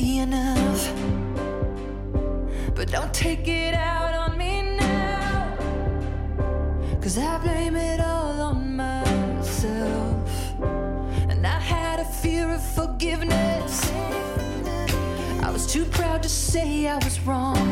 [0.00, 0.92] be enough.
[2.74, 5.56] But don't take it out on me now,
[7.00, 10.30] cause I blame it all on myself.
[11.30, 13.92] And I had a fear of forgiveness.
[15.46, 17.68] I was too proud to say I was wrong.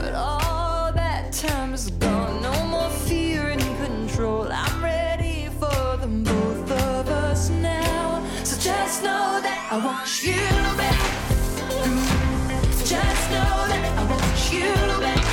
[0.00, 2.15] But all that time is gone.
[9.68, 10.36] I want you
[10.78, 11.00] back.
[11.82, 11.98] Mm.
[12.86, 14.70] Just know that I want you
[15.04, 15.26] back.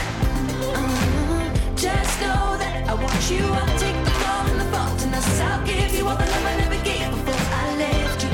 [0.73, 1.77] Mhm.
[1.77, 3.45] Just know that I want you.
[3.45, 6.55] I'll take the fall and the fault, and I'll give you all the love I
[6.61, 8.31] never gave before I left you.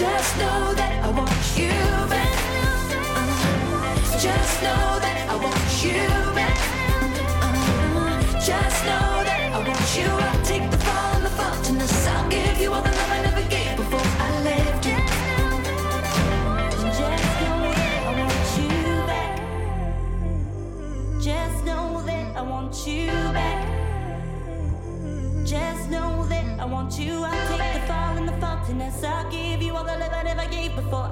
[0.00, 1.76] Just know that I want you
[2.14, 2.34] back.
[3.16, 4.22] Mhm.
[4.24, 6.02] Just know that I want you
[6.38, 6.58] back.
[8.48, 10.08] Just know that I want you.
[10.28, 13.20] I'll take the fall and the fault, and I'll give you all the love I
[13.20, 13.29] never
[25.44, 27.24] Just know that I want you.
[27.24, 29.02] I'll take the fall and the faultiness.
[29.04, 31.10] I'll give you all the love I never gave before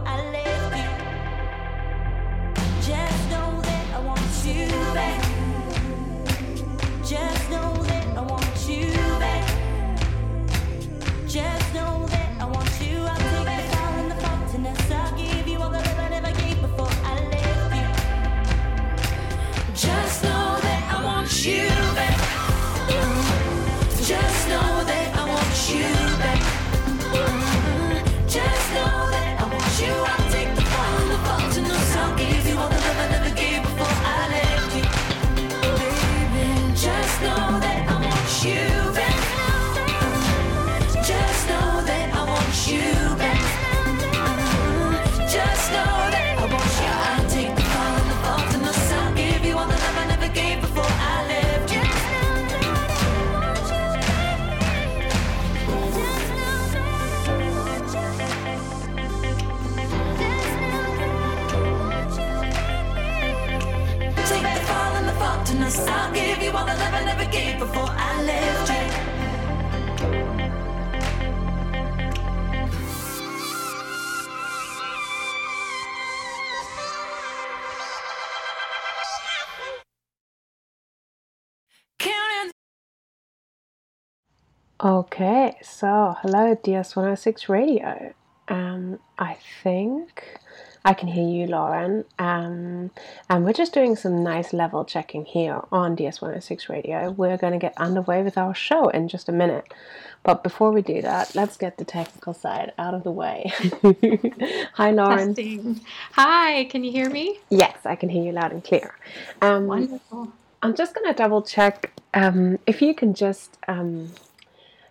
[84.81, 88.15] Okay, so hello, DS106 Radio.
[88.47, 90.39] Um, I think
[90.85, 92.05] I can hear you, Lauren.
[92.21, 92.93] Um,
[93.29, 97.11] and we're just doing some nice level checking here on DS106 Radio.
[97.11, 99.75] We're going to get underway with our show in just a minute.
[100.23, 103.51] But before we do that, let's get the technical side out of the way.
[104.75, 105.35] Hi, Lauren.
[105.35, 105.81] Testing.
[106.13, 107.41] Hi, can you hear me?
[107.51, 108.95] Yes, I can hear you loud and clear.
[109.43, 110.33] Um, Wonderful.
[110.63, 114.13] I'm just going to double check um, if you can just um,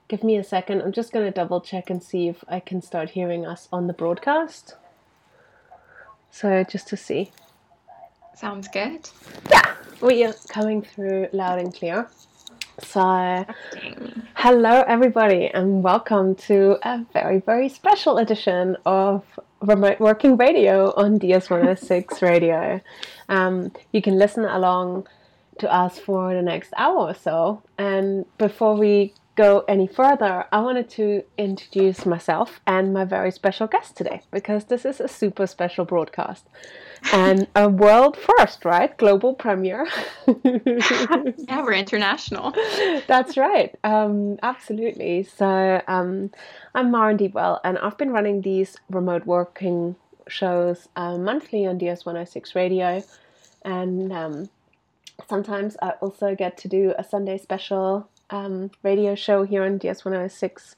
[0.07, 0.81] give me a second.
[0.81, 3.87] I'm just going to double check and see if I can start hearing us on
[3.87, 4.75] the broadcast.
[6.31, 7.31] So, just to see.
[8.35, 9.09] Sounds good.
[9.49, 12.07] Yeah, we are coming through loud and clear.
[12.79, 13.45] So,
[14.35, 19.23] hello everybody, and welcome to a very, very special edition of
[19.61, 22.79] Remote Working Radio on DS106 Radio.
[23.29, 25.07] Um, you can listen along
[25.57, 27.63] to us for the next hour or so.
[27.79, 33.67] And before we go any further, I wanted to introduce myself and my very special
[33.67, 36.47] guest today because this is a super special broadcast
[37.13, 38.97] and a world first, right?
[38.97, 39.87] Global premiere.
[40.43, 42.53] yeah, we're international.
[43.07, 43.77] That's right.
[43.83, 45.23] Um, absolutely.
[45.23, 46.31] So um,
[46.73, 49.95] I'm Maren Deepwell, and I've been running these remote working
[50.27, 53.03] shows uh, monthly on DS106 Radio,
[53.63, 54.49] and um,
[55.29, 60.75] sometimes I also get to do a Sunday special um, radio show here on DS106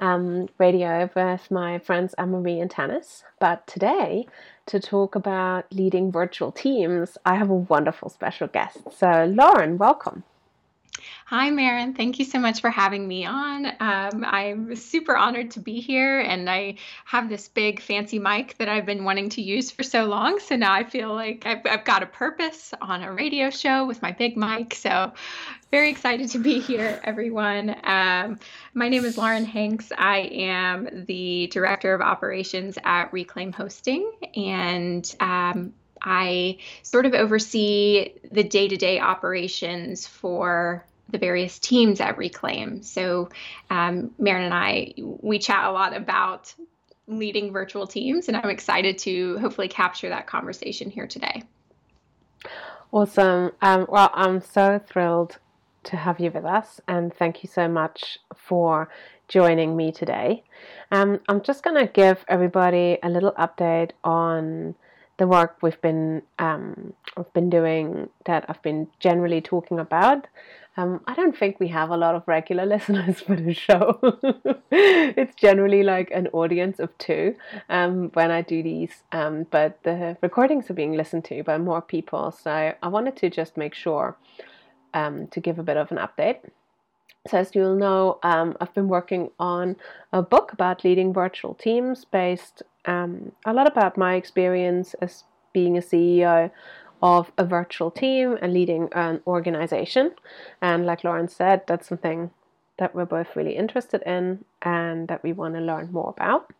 [0.00, 3.22] um, radio with my friends Anne-Marie and Tanis.
[3.40, 4.26] But today,
[4.66, 8.78] to talk about leading virtual teams, I have a wonderful special guest.
[8.96, 10.24] So, Lauren, welcome.
[11.26, 11.94] Hi, Maren.
[11.94, 13.66] Thank you so much for having me on.
[13.66, 18.68] Um, I'm super honored to be here, and I have this big fancy mic that
[18.68, 20.38] I've been wanting to use for so long.
[20.38, 24.02] So now I feel like I've, I've got a purpose on a radio show with
[24.02, 24.74] my big mic.
[24.74, 25.12] So
[25.70, 27.74] very excited to be here, everyone.
[27.82, 28.38] Um,
[28.72, 29.90] my name is Lauren Hanks.
[29.96, 35.74] I am the Director of Operations at Reclaim Hosting, and um,
[36.06, 42.82] I sort of oversee the day to day operations for the various teams at Reclaim.
[42.82, 43.28] So,
[43.70, 46.54] um, Maren and I, we chat a lot about
[47.06, 51.42] leading virtual teams, and I'm excited to hopefully capture that conversation here today.
[52.92, 53.52] Awesome.
[53.62, 55.38] Um, well, I'm so thrilled
[55.84, 58.88] to have you with us, and thank you so much for
[59.28, 60.42] joining me today.
[60.90, 64.74] Um, I'm just going to give everybody a little update on
[65.18, 70.26] the work we've been um, I've been doing that I've been generally talking about.
[70.78, 73.98] Um, I don't think we have a lot of regular listeners for the show.
[74.70, 77.34] it's generally like an audience of two
[77.70, 81.80] um, when I do these, um, but the recordings are being listened to by more
[81.80, 82.30] people.
[82.30, 84.16] So I wanted to just make sure
[84.92, 86.40] um, to give a bit of an update.
[87.28, 89.76] So, as you'll know, um, I've been working on
[90.12, 95.76] a book about leading virtual teams based um, a lot about my experience as being
[95.76, 96.50] a CEO
[97.02, 100.12] of a virtual team and leading an organization.
[100.62, 102.30] And like Lauren said, that's something
[102.78, 106.52] that we're both really interested in and that we want to learn more about,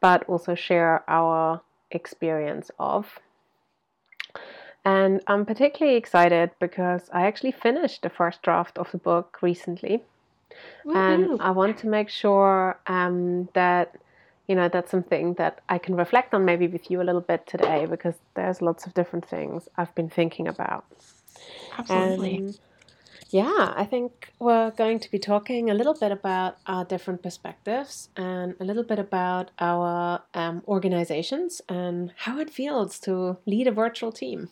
[0.00, 3.18] but also share our experience of.
[4.84, 10.02] And I'm particularly excited because I actually finished the first draft of the book recently.
[10.84, 10.98] Woo-hoo.
[10.98, 13.96] And I want to make sure um, that
[14.52, 17.46] you know that's something that I can reflect on maybe with you a little bit
[17.46, 20.84] today because there's lots of different things I've been thinking about.
[21.78, 22.36] Absolutely.
[22.36, 22.58] And
[23.30, 28.10] yeah, I think we're going to be talking a little bit about our different perspectives
[28.14, 33.72] and a little bit about our um, organizations and how it feels to lead a
[33.72, 34.50] virtual team.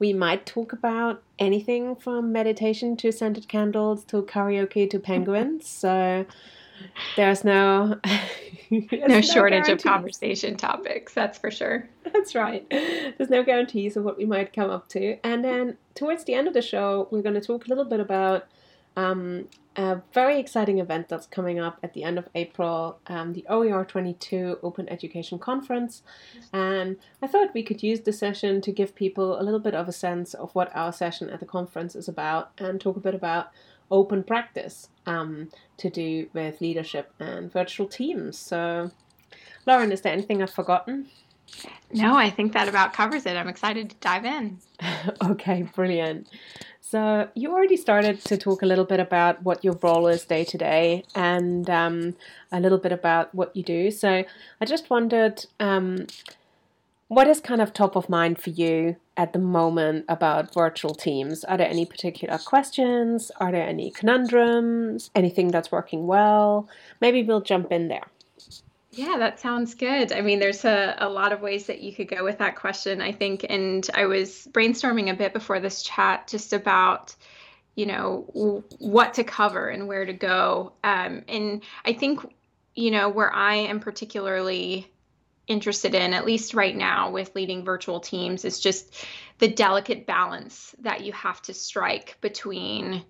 [0.00, 5.68] We might talk about anything from meditation to scented candles to karaoke to penguins.
[5.68, 6.26] So
[7.16, 7.98] there's no
[8.70, 9.68] there's no shortage guarantees.
[9.70, 14.52] of conversation topics that's for sure that's right there's no guarantees of what we might
[14.52, 17.66] come up to and then towards the end of the show we're going to talk
[17.66, 18.46] a little bit about
[18.96, 23.46] um, a very exciting event that's coming up at the end of April, um, the
[23.48, 26.02] OER 22 Open Education Conference.
[26.52, 29.86] And I thought we could use the session to give people a little bit of
[29.86, 33.14] a sense of what our session at the conference is about and talk a bit
[33.14, 33.52] about
[33.90, 38.38] open practice um, to do with leadership and virtual teams.
[38.38, 38.90] So,
[39.66, 41.08] Lauren, is there anything I've forgotten?
[41.92, 43.36] No, I think that about covers it.
[43.36, 44.58] I'm excited to dive in.
[45.30, 46.28] okay, brilliant.
[46.80, 50.44] So, you already started to talk a little bit about what your role is day
[50.44, 52.16] to day and um,
[52.52, 53.90] a little bit about what you do.
[53.90, 54.24] So,
[54.60, 56.06] I just wondered um,
[57.08, 61.42] what is kind of top of mind for you at the moment about virtual teams?
[61.44, 63.30] Are there any particular questions?
[63.38, 65.10] Are there any conundrums?
[65.14, 66.68] Anything that's working well?
[67.00, 68.06] Maybe we'll jump in there.
[68.90, 70.12] Yeah, that sounds good.
[70.12, 73.00] I mean, there's a, a lot of ways that you could go with that question,
[73.00, 73.44] I think.
[73.48, 77.14] And I was brainstorming a bit before this chat just about,
[77.74, 80.72] you know, what to cover and where to go.
[80.84, 82.20] Um, and I think,
[82.74, 84.90] you know, where I am particularly
[85.48, 88.94] interested in, at least right now with leading virtual teams, is just
[89.38, 93.04] the delicate balance that you have to strike between,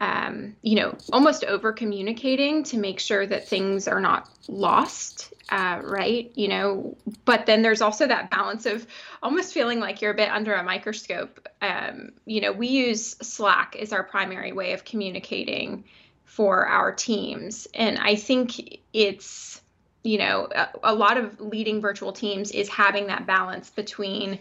[0.00, 5.80] um, you know, almost over communicating to make sure that things are not lost, uh,
[5.84, 6.32] right?
[6.34, 8.86] You know, but then there's also that balance of
[9.22, 11.46] almost feeling like you're a bit under a microscope.
[11.62, 15.84] Um, you know, we use Slack as our primary way of communicating
[16.24, 17.68] for our teams.
[17.74, 19.60] And I think it's,
[20.04, 24.38] you know, a, a lot of leading virtual teams is having that balance between,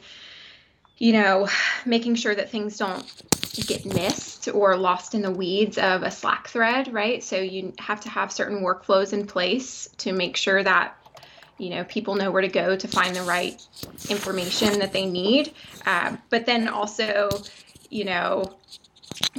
[0.98, 1.48] you know,
[1.86, 3.12] making sure that things don't
[3.66, 7.24] get missed or lost in the weeds of a Slack thread, right?
[7.24, 10.98] So you have to have certain workflows in place to make sure that
[11.60, 13.66] you know people know where to go to find the right
[14.10, 15.54] information that they need.
[15.86, 17.30] Uh, but then also,
[17.90, 18.58] you know,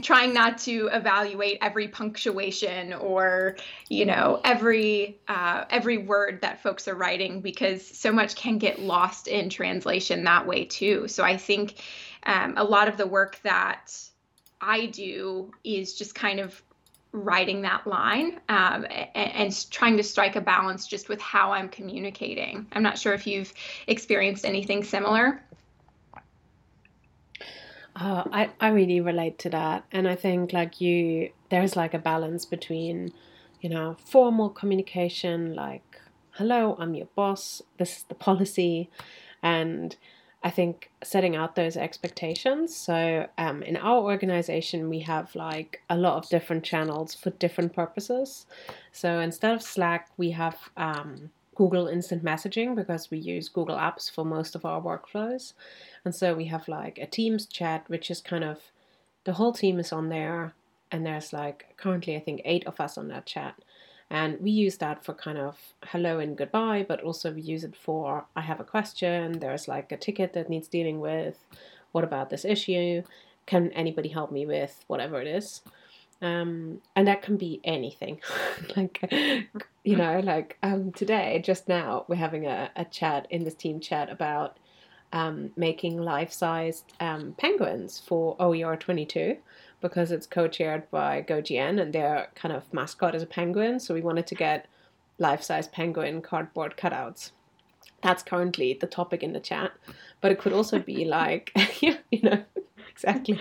[0.02, 3.56] trying not to evaluate every punctuation or
[3.88, 8.80] you know every uh, every word that folks are writing because so much can get
[8.80, 11.06] lost in translation that way too.
[11.08, 11.82] So i think
[12.24, 13.96] um, a lot of the work that
[14.60, 16.60] i do is just kind of
[17.12, 21.68] writing that line um, and, and, trying to strike a balance just with how i'm
[21.68, 22.66] communicating.
[22.72, 23.52] I'm not sure if you've
[23.86, 25.40] experienced anything similar
[27.96, 29.84] uh, I, I really relate to that.
[29.92, 33.12] And I think like you, there's like a balance between,
[33.60, 36.00] you know, formal communication, like,
[36.32, 38.90] hello, I'm your boss, this is the policy.
[39.42, 39.96] And
[40.42, 42.76] I think setting out those expectations.
[42.76, 47.72] So um, in our organization, we have like a lot of different channels for different
[47.72, 48.46] purposes.
[48.92, 54.10] So instead of Slack, we have um, Google Instant Messaging because we use Google Apps
[54.10, 55.52] for most of our workflows.
[56.04, 58.58] And so we have like a Teams chat, which is kind of
[59.24, 60.54] the whole team is on there.
[60.90, 63.54] And there's like currently, I think, eight of us on that chat.
[64.10, 67.74] And we use that for kind of hello and goodbye, but also we use it
[67.74, 71.38] for I have a question, there's like a ticket that needs dealing with.
[71.92, 73.02] What about this issue?
[73.46, 75.62] Can anybody help me with whatever it is?
[76.22, 78.20] Um, and that can be anything.
[78.76, 79.00] like,
[79.84, 83.80] you know, like um, today, just now, we're having a, a chat in this team
[83.80, 84.58] chat about
[85.12, 89.36] um, making life-sized um, penguins for OER 22
[89.80, 93.78] because it's co-chaired by GoGN and their kind of mascot is a penguin.
[93.78, 94.66] So we wanted to get
[95.18, 97.30] life-size penguin cardboard cutouts.
[98.02, 99.72] That's currently the topic in the chat,
[100.20, 102.42] but it could also be like, you know,
[102.94, 103.40] exactly.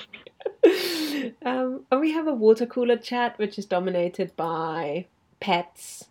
[1.45, 5.05] um, and we have a water cooler chat, which is dominated by
[5.39, 6.05] pets,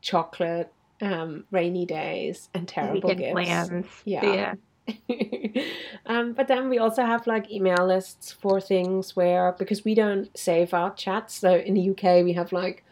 [0.00, 0.72] chocolate,
[1.02, 3.32] um, rainy days, and terrible gifts.
[3.32, 3.86] Plans.
[4.04, 4.24] Yeah.
[4.24, 4.54] yeah.
[6.06, 10.36] um, but then we also have like email lists for things where because we don't
[10.38, 11.34] save our chats.
[11.34, 12.84] So in the UK we have like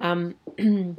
[0.00, 0.36] um,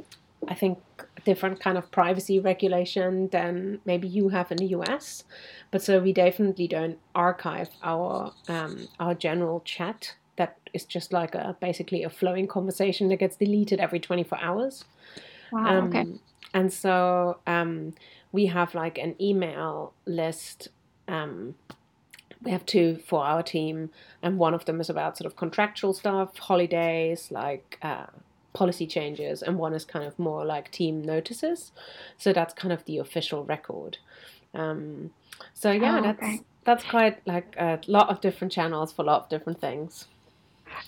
[0.48, 0.78] I think
[1.24, 5.24] different kind of privacy regulation than maybe you have in the US.
[5.72, 10.14] But so we definitely don't archive our um, our general chat.
[10.36, 14.84] That is just like a basically a flowing conversation that gets deleted every 24 hours.
[15.50, 15.66] Wow.
[15.66, 16.06] Um, okay.
[16.54, 17.94] And so um,
[18.32, 20.68] we have like an email list.
[21.08, 21.54] Um,
[22.42, 23.90] we have two for our team,
[24.22, 28.06] and one of them is about sort of contractual stuff, holidays, like uh,
[28.52, 31.72] policy changes, and one is kind of more like team notices.
[32.18, 33.98] So that's kind of the official record.
[34.54, 35.10] Um,
[35.54, 36.40] so yeah, oh, that's okay.
[36.64, 40.06] that's quite like a lot of different channels for a lot of different things.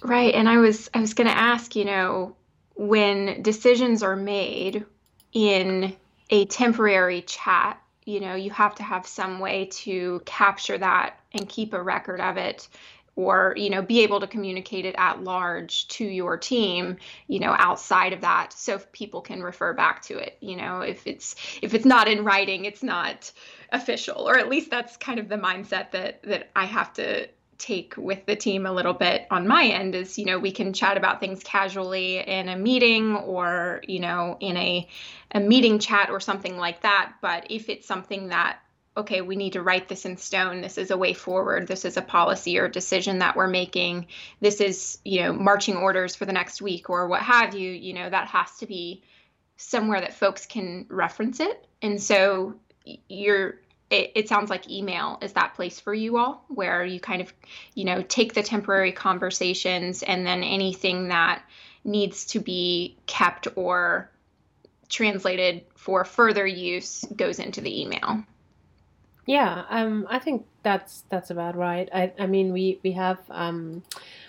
[0.03, 2.37] Right, and I was I was going to ask, you know,
[2.75, 4.85] when decisions are made
[5.33, 5.95] in
[6.31, 11.49] a temporary chat, you know, you have to have some way to capture that and
[11.49, 12.69] keep a record of it
[13.17, 16.97] or you know be able to communicate it at large to your team
[17.29, 21.07] you know outside of that so people can refer back to it you know if
[21.07, 23.31] it's if it's not in writing it's not
[23.73, 27.95] official or at least that's kind of the mindset that that I have to take
[27.97, 30.97] with the team a little bit on my end is you know we can chat
[30.97, 34.89] about things casually in a meeting or you know in a
[35.33, 38.59] a meeting chat or something like that but if it's something that
[38.97, 40.61] okay we need to write this in stone.
[40.61, 41.67] This is a way forward.
[41.67, 44.07] This is a policy or decision that we're making.
[44.41, 47.71] This is you know marching orders for the next week or what have you.
[47.71, 49.03] You know that has to be
[49.57, 51.67] somewhere that folks can reference it.
[51.83, 52.55] And so
[53.09, 53.57] you're
[53.91, 57.33] it, it, sounds like email is that place for you all where you kind of
[57.75, 61.43] you know take the temporary conversations and then anything that
[61.85, 64.11] needs to be kept or
[64.89, 68.25] translated for further use goes into the email
[69.27, 73.83] yeah um i think that's that's about right i i mean we we have um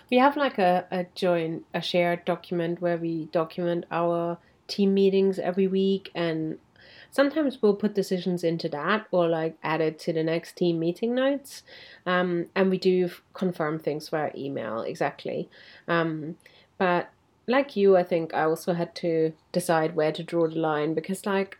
[0.10, 5.38] we have like a, a joint a shared document where we document our team meetings
[5.40, 6.58] every week and
[7.16, 11.16] sometimes we'll put decisions into that or like add it to the next team meeting
[11.16, 11.64] notes.
[12.06, 15.50] Um, and we do confirm things via email, exactly.
[15.88, 16.36] Um,
[16.78, 17.10] but
[17.48, 21.26] like you, I think I also had to decide where to draw the line because,
[21.26, 21.58] like,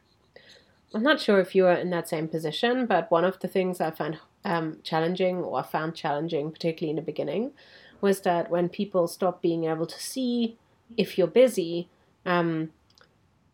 [0.96, 3.82] I'm not sure if you are in that same position, but one of the things
[3.82, 7.52] I found um, challenging or found challenging, particularly in the beginning,
[8.00, 10.58] was that when people stop being able to see
[10.96, 11.90] if you're busy,
[12.26, 12.72] um,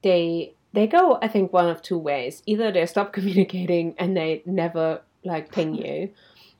[0.03, 2.43] they they go, I think, one of two ways.
[2.45, 6.11] Either they stop communicating and they never like ping you,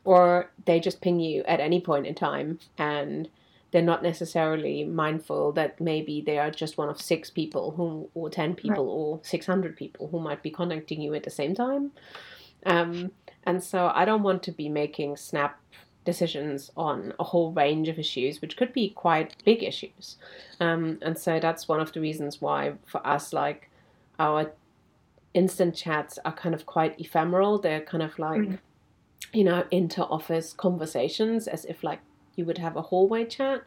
[0.04, 3.30] or they just ping you at any point in time and
[3.72, 8.30] they're not necessarily mindful that maybe they are just one of six people who or
[8.30, 8.92] 10 people right.
[8.92, 11.92] or 600 people who might be contacting you at the same time
[12.66, 13.12] um,
[13.44, 15.60] and so i don't want to be making snap
[16.04, 20.18] decisions on a whole range of issues which could be quite big issues
[20.60, 23.70] um, and so that's one of the reasons why for us like
[24.20, 24.52] our
[25.34, 28.60] instant chats are kind of quite ephemeral they're kind of like mm.
[29.32, 32.00] you know inter office conversations as if like
[32.36, 33.64] you would have a hallway chat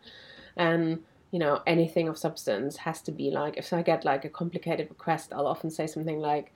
[0.57, 4.29] and you know anything of substance has to be like if i get like a
[4.29, 6.53] complicated request i'll often say something like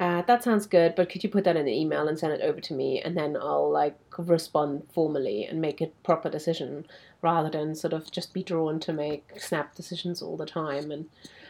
[0.00, 2.40] uh, that sounds good but could you put that in an email and send it
[2.40, 3.00] over to me?
[3.00, 6.86] And then i'll like respond formally and make a proper decision
[7.22, 10.90] rather than sort of just be drawn to make snap decisions all the time.
[10.90, 11.08] And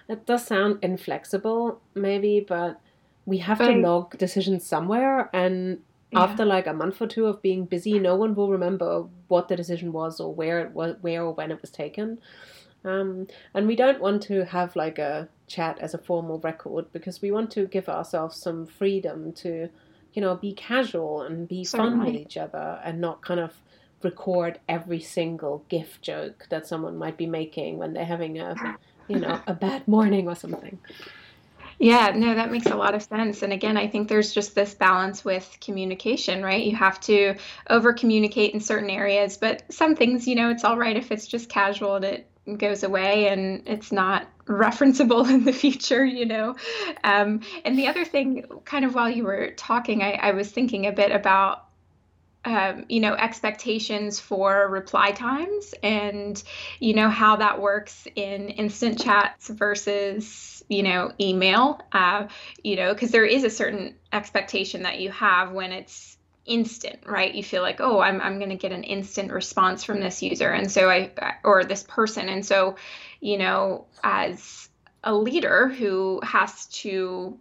[0.09, 2.81] it does sound inflexible maybe but
[3.25, 5.81] we have but to log decisions somewhere and
[6.15, 6.23] yeah.
[6.23, 9.57] after like a month or two of being busy, no one will remember what the
[9.57, 12.19] decision was or where it was, where or when it was taken.
[12.85, 17.23] Um, and we don't want to have like a chat as a formal record because
[17.23, 19.69] we want to give ourselves some freedom to,
[20.13, 21.91] you know, be casual and be Certainly.
[21.91, 23.55] fun with each other and not kind of
[24.03, 28.55] record every single gift joke that someone might be making when they're having a,
[29.09, 30.79] you know, a bad morning or something.
[31.79, 33.43] Yeah, no, that makes a lot of sense.
[33.43, 36.65] And again, I think there's just this balance with communication, right?
[36.65, 37.37] You have to
[37.69, 41.27] over communicate in certain areas, but some things, you know, it's all right if it's
[41.27, 46.55] just casual and it goes away and it's not referenceable in the future, you know.
[47.03, 50.87] Um, and the other thing, kind of while you were talking, I, I was thinking
[50.87, 51.64] a bit about
[52.45, 56.43] um, you know expectations for reply times and
[56.79, 61.81] you know how that works in instant chats versus you know email.
[61.93, 62.29] Uh,
[62.63, 67.35] you know because there is a certain expectation that you have when it's instant right?
[67.35, 70.51] You feel like oh i'm, I'm going to get an instant response from this user
[70.51, 71.11] and so i
[71.43, 72.29] or this person.
[72.29, 72.77] And so
[73.21, 74.69] you know as
[75.03, 77.39] a leader who has to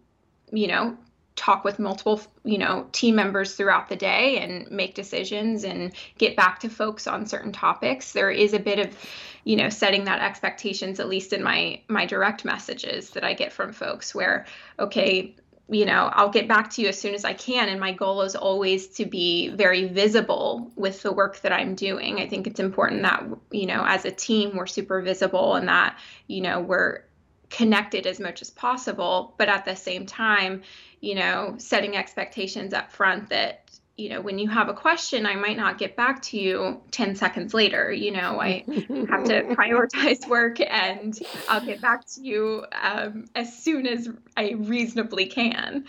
[0.52, 0.98] you know
[1.36, 6.36] talk with multiple you know team members throughout the day and make decisions and get
[6.36, 8.12] back to folks on certain topics.
[8.12, 8.96] There is a bit of
[9.43, 13.52] you know setting that expectations at least in my my direct messages that i get
[13.52, 14.46] from folks where
[14.80, 15.36] okay
[15.69, 17.69] you know i'll get back to you as soon as i can.
[17.69, 22.19] And my goal is always to be very visible with the work that i'm doing.
[22.19, 25.98] I think it's important that you know as a team we're super visible and that
[26.28, 27.04] you know we're
[27.50, 29.36] connected as much as possible.
[29.38, 30.63] But at the same time
[31.04, 35.36] you know, setting expectations up front that, you know, when you have a question, I
[35.36, 37.92] might not get back to you 10 seconds later.
[37.92, 38.63] You know, I
[39.10, 44.52] have to prioritize work and I'll get back to you um, as soon as I
[44.52, 45.84] reasonably can.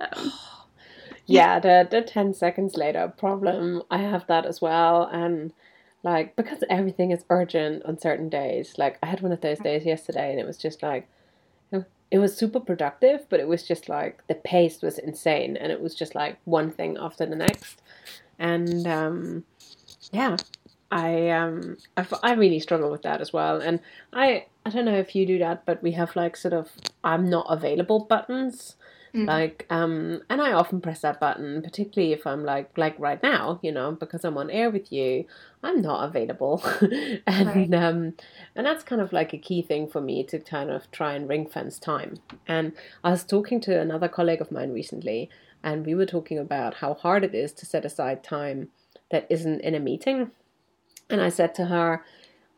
[0.00, 0.32] Um,
[1.26, 5.02] yeah, the, the 10 seconds later problem, I have that as well.
[5.12, 5.52] And
[6.02, 9.84] like, because everything is urgent on certain days, like, I had one of those days
[9.84, 11.06] yesterday and it was just like,
[12.10, 15.80] it was super productive, but it was just like the pace was insane, and it
[15.80, 17.82] was just like one thing after the next,
[18.38, 19.44] and um,
[20.12, 20.36] yeah,
[20.90, 23.80] I um I, I really struggle with that as well, and
[24.12, 26.70] I I don't know if you do that, but we have like sort of
[27.02, 28.76] I'm not available buttons
[29.14, 29.26] Mm.
[29.28, 33.60] Like, um, and I often press that button, particularly if I'm like, like right now,
[33.62, 35.26] you know, because I'm on air with you,
[35.62, 36.64] I'm not available,
[37.26, 37.74] and right.
[37.74, 38.14] um,
[38.56, 41.28] and that's kind of like a key thing for me to kind of try and
[41.28, 42.18] ring fence time.
[42.48, 42.72] And
[43.04, 45.30] I was talking to another colleague of mine recently,
[45.62, 48.70] and we were talking about how hard it is to set aside time
[49.10, 50.32] that isn't in a meeting.
[51.08, 52.04] And I said to her,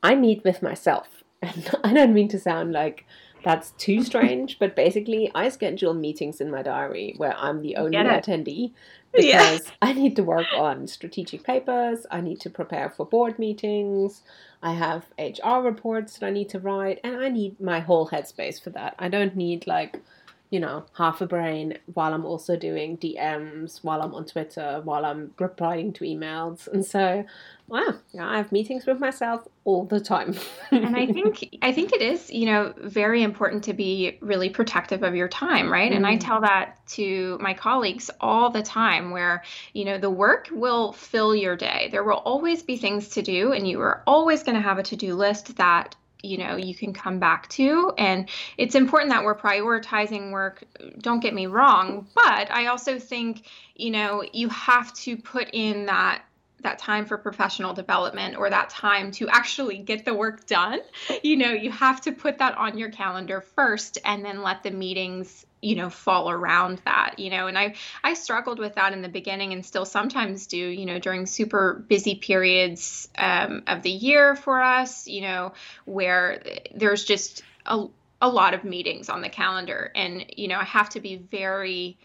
[0.02, 1.08] I meet with myself.
[1.42, 3.04] And I don't mean to sound like
[3.46, 7.96] that's too strange, but basically, I schedule meetings in my diary where I'm the only
[7.96, 8.72] attendee
[9.12, 9.58] because yeah.
[9.80, 14.22] I need to work on strategic papers, I need to prepare for board meetings,
[14.64, 18.60] I have HR reports that I need to write, and I need my whole headspace
[18.60, 18.96] for that.
[18.98, 20.02] I don't need like
[20.50, 25.04] you know, half a brain while I'm also doing DMs, while I'm on Twitter, while
[25.04, 26.68] I'm replying to emails.
[26.68, 27.24] And so,
[27.66, 30.36] wow, yeah, I have meetings with myself all the time.
[30.70, 35.02] and I think I think it is, you know, very important to be really protective
[35.02, 35.90] of your time, right?
[35.90, 35.96] Mm.
[35.96, 36.20] And I mm.
[36.20, 41.34] tell that to my colleagues all the time where, you know, the work will fill
[41.34, 41.88] your day.
[41.90, 44.84] There will always be things to do and you are always going to have a
[44.84, 47.92] to-do list that you know you can come back to.
[47.96, 50.64] And it's important that we're prioritizing work.
[50.98, 55.86] Don't get me wrong but i also think you know you have to put in
[55.86, 56.22] that
[56.62, 60.80] that time for professional development or that time to actually get the work done.
[61.22, 64.70] You know you have to put that on your calendar first and then let the
[64.70, 67.74] meetings you know fall around that you know and i
[68.04, 71.84] i struggled with that in the beginning and still sometimes do you know during super
[71.88, 75.52] busy periods um, of the year for us you know
[75.84, 76.40] where
[76.72, 77.84] there's just a,
[78.22, 79.90] a lot of meetings on the calendar.
[79.96, 81.98] And you know i have to be very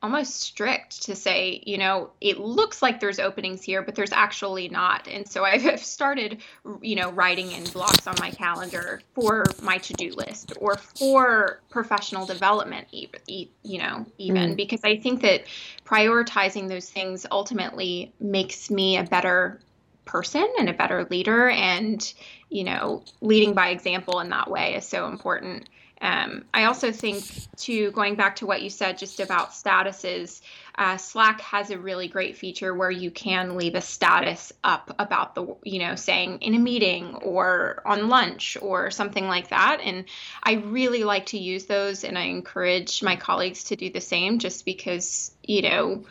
[0.00, 4.68] almost strict to say, you know, it looks like there's openings here, but there's actually
[4.68, 5.08] not.
[5.08, 6.40] And so I've started,
[6.80, 12.26] you know, writing in blocks on my calendar for my to-do list or for professional
[12.26, 14.56] development, even, you know, even mm.
[14.56, 15.44] because I think that
[15.84, 19.58] prioritizing those things ultimately makes me a better
[20.04, 22.14] person and a better leader and
[22.48, 25.68] you know leading by example in that way is so important
[26.00, 27.24] um, I also think,
[27.58, 30.40] to going back to what you said just about statuses,
[30.76, 35.34] uh, Slack has a really great feature where you can leave a status up about
[35.34, 39.80] the, you know, saying in a meeting or on lunch or something like that.
[39.82, 40.04] And
[40.42, 44.38] I really like to use those, and I encourage my colleagues to do the same,
[44.38, 46.04] just because, you know,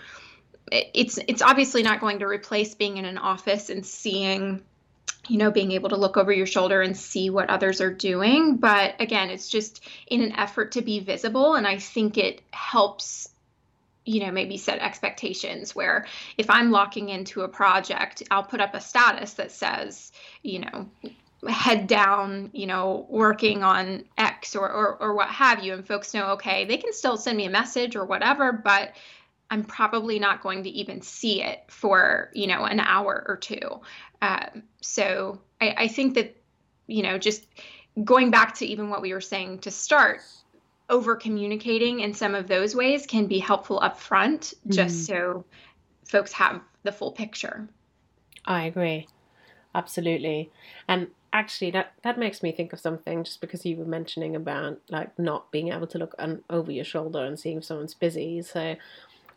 [0.69, 4.63] it's it's obviously not going to replace being in an office and seeing
[5.27, 8.57] you know, being able to look over your shoulder and see what others are doing.
[8.57, 11.55] But again, it's just in an effort to be visible.
[11.55, 13.29] And I think it helps,
[14.05, 18.73] you know, maybe set expectations where if I'm locking into a project, I'll put up
[18.73, 20.11] a status that says,
[20.43, 20.89] you know,
[21.47, 25.73] head down, you know, working on X or, or, or what have you.
[25.73, 28.93] And folks know, okay, they can still send me a message or whatever, but
[29.49, 33.81] I'm probably not going to even see it for, you know, an hour or two.
[34.21, 36.35] Um, so I, I think that,
[36.87, 37.45] you know, just
[38.03, 40.21] going back to even what we were saying to start,
[40.89, 44.71] over communicating in some of those ways can be helpful up front, mm-hmm.
[44.71, 45.43] just so
[46.07, 47.67] folks have the full picture.
[48.45, 49.07] I agree.
[49.75, 50.49] Absolutely.
[50.87, 54.79] And actually that that makes me think of something just because you were mentioning about
[54.89, 56.15] like not being able to look
[56.49, 58.41] over your shoulder and seeing if someone's busy.
[58.41, 58.75] So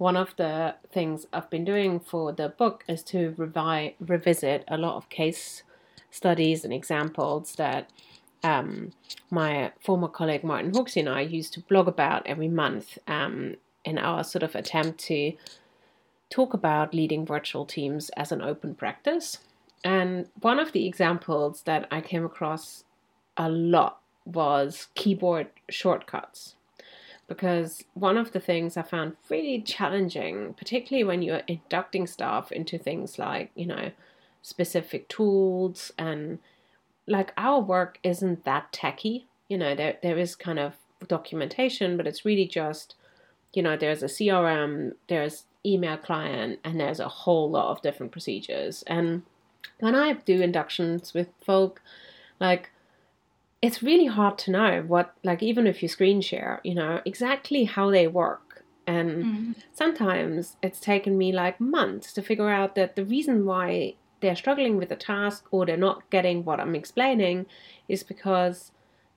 [0.01, 4.79] one of the things I've been doing for the book is to revi- revisit a
[4.79, 5.63] lot of case
[6.11, 7.91] studies and examples that
[8.43, 8.93] um,
[9.31, 13.99] my former colleague Martin Hawksey and I used to blog about every month um, in
[13.99, 15.35] our sort of attempt to
[16.31, 19.37] talk about leading virtual teams as an open practice.
[19.85, 22.85] And one of the examples that I came across
[23.37, 26.55] a lot was keyboard shortcuts
[27.31, 32.77] because one of the things I found really challenging, particularly when you're inducting staff into
[32.77, 33.93] things like, you know,
[34.43, 36.41] specific tools and
[37.07, 39.29] like our work isn't that techy.
[39.49, 40.75] You know, there there is kind of
[41.07, 42.97] documentation, but it's really just,
[43.55, 48.11] you know, there's a CRM, there's email client, and there's a whole lot of different
[48.11, 48.83] procedures.
[48.89, 49.23] And
[49.79, 51.81] when I do inductions with folk,
[52.41, 52.73] like
[53.63, 57.65] it's really hard to know what like even if you screen share you know exactly
[57.65, 59.55] how they work and mm.
[59.73, 64.77] sometimes it's taken me like months to figure out that the reason why they're struggling
[64.77, 67.47] with a task or they're not getting what i'm explaining
[67.89, 68.73] is because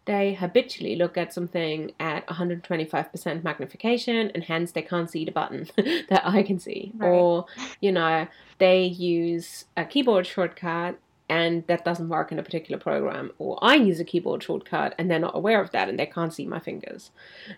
[0.05, 5.69] they habitually look at something at 125% magnification and hence they can't see the button
[6.09, 6.91] that I can see.
[6.95, 7.07] Right.
[7.07, 7.45] Or,
[7.79, 8.27] you know,
[8.57, 10.99] they use a keyboard shortcut
[11.29, 15.09] and that doesn't work in a particular program, or I use a keyboard shortcut and
[15.09, 17.11] they're not aware of that and they can't see my fingers.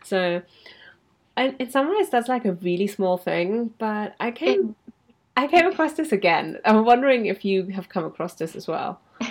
[0.04, 0.42] So,
[1.36, 4.76] and in some ways, that's like a really small thing, but I came.
[5.38, 6.60] I came across this again.
[6.64, 9.02] I'm wondering if you have come across this as well.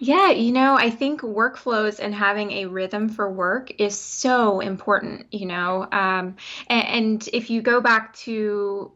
[0.00, 5.26] Yeah, you know, I think workflows and having a rhythm for work is so important,
[5.32, 5.88] you know.
[5.90, 6.36] Um,
[6.68, 8.92] and, and, if you go back to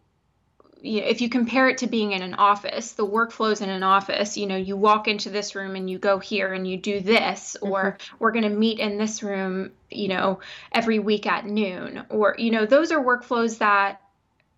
[0.83, 4.47] if you compare it to being in an office, the workflows in an office, you
[4.47, 7.73] know, you walk into this room and you go here and you do this, mm-hmm.
[7.73, 10.41] or we're going to meet in this room, you know,
[10.73, 14.01] every week at noon, or, you know, those are workflows that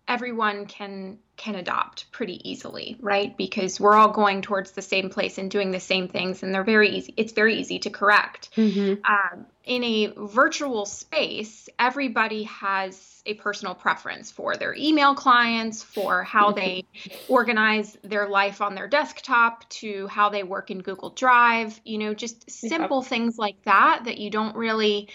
[0.07, 5.37] everyone can can adopt pretty easily right because we're all going towards the same place
[5.37, 9.03] and doing the same things and they're very easy it's very easy to correct mm-hmm.
[9.05, 16.23] um, in a virtual space everybody has a personal preference for their email clients for
[16.23, 16.85] how they
[17.27, 22.13] organize their life on their desktop to how they work in google drive you know
[22.13, 23.09] just simple yep.
[23.09, 25.09] things like that that you don't really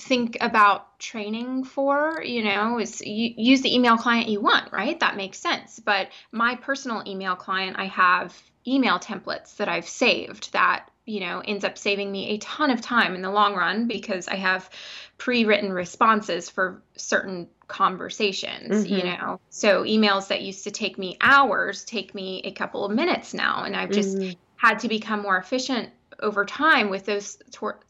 [0.00, 5.00] think about training for you know is you use the email client you want right
[5.00, 8.34] that makes sense but my personal email client i have
[8.66, 12.80] email templates that i've saved that you know ends up saving me a ton of
[12.80, 14.70] time in the long run because i have
[15.18, 18.94] pre-written responses for certain conversations mm-hmm.
[18.94, 22.92] you know so emails that used to take me hours take me a couple of
[22.92, 24.32] minutes now and i've just mm-hmm.
[24.56, 27.80] had to become more efficient over time with those tor-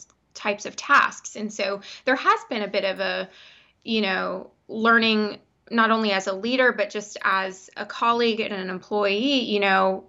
[0.41, 1.37] types of tasks.
[1.37, 3.29] And so there has been a bit of a,
[3.85, 5.39] you know, learning
[5.71, 10.05] not only as a leader but just as a colleague and an employee you know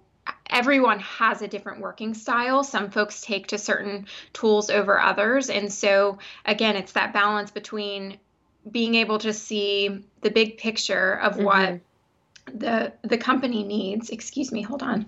[0.50, 5.72] everyone has a different working style some folks take to certain tools over others and
[5.72, 8.18] so again it's that balance between
[8.70, 11.44] being able to see the big picture of mm-hmm.
[11.44, 11.80] what
[12.52, 15.06] the the company needs excuse me hold on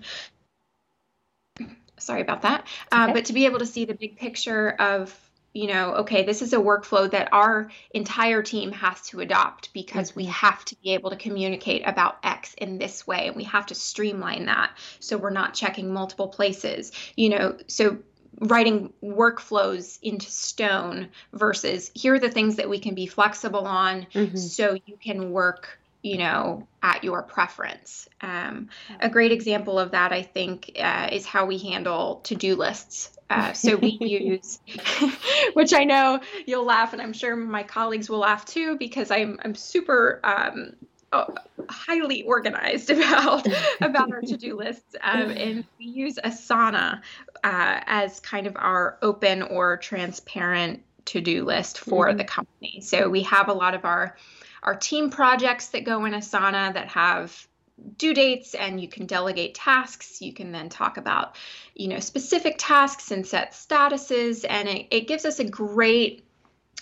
[1.97, 3.13] sorry about that uh, okay.
[3.13, 5.17] but to be able to see the big picture of
[5.55, 10.11] you know, okay, this is a workflow that our entire team has to adopt because
[10.11, 10.19] mm-hmm.
[10.19, 13.65] we have to be able to communicate about X in this way and we have
[13.67, 16.91] to streamline that so we're not checking multiple places.
[17.15, 17.99] You know, so
[18.41, 24.07] writing workflows into stone versus here are the things that we can be flexible on
[24.13, 24.35] mm-hmm.
[24.35, 28.07] so you can work you know, at your preference.
[28.21, 32.55] Um, a great example of that, I think, uh, is how we handle to do
[32.55, 33.09] lists.
[33.31, 34.59] Uh, so we use,
[35.53, 39.39] which I know you'll laugh, and I'm sure my colleagues will laugh too, because I'm
[39.43, 40.75] I'm super um,
[41.11, 41.33] oh,
[41.69, 43.47] highly organized about
[43.81, 47.01] about our to do lists, um, and we use Asana
[47.43, 52.17] uh, as kind of our open or transparent to do list for mm-hmm.
[52.17, 52.81] the company.
[52.81, 54.15] So we have a lot of our
[54.65, 57.47] our team projects that go in Asana that have
[57.97, 60.21] due dates and you can delegate tasks.
[60.21, 61.37] You can then talk about
[61.75, 64.45] you know specific tasks and set statuses.
[64.47, 66.25] And it, it gives us a great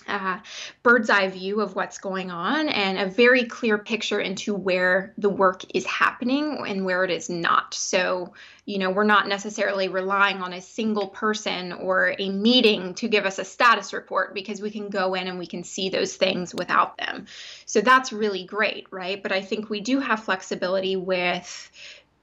[0.07, 0.39] uh,
[0.81, 5.29] bird's eye view of what's going on and a very clear picture into where the
[5.29, 7.73] work is happening and where it is not.
[7.73, 8.33] So,
[8.65, 13.25] you know, we're not necessarily relying on a single person or a meeting to give
[13.25, 16.53] us a status report because we can go in and we can see those things
[16.53, 17.25] without them.
[17.65, 19.21] So that's really great, right?
[19.21, 21.71] But I think we do have flexibility with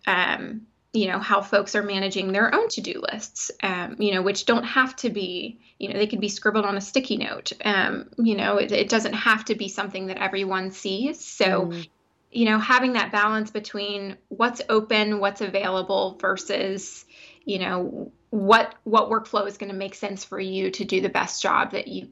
[0.06, 4.46] um, you know how folks are managing their own to-do lists um, you know which
[4.46, 8.08] don't have to be you know they can be scribbled on a sticky note um,
[8.18, 11.88] you know it, it, doesn't have to be something that everyone sees so mm.
[12.30, 17.04] you know having that balance between what's open what's available versus
[17.44, 21.08] you know what what workflow is going to make sense for you to do the
[21.08, 22.10] best job that you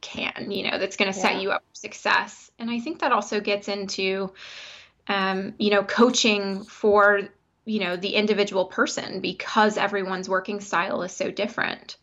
[0.00, 1.22] can you know that's going to yeah.
[1.22, 4.32] set you up for success and i think that also gets into
[5.08, 7.30] um, you know coaching for
[7.68, 11.96] you know the individual person because everyone's working style is so different.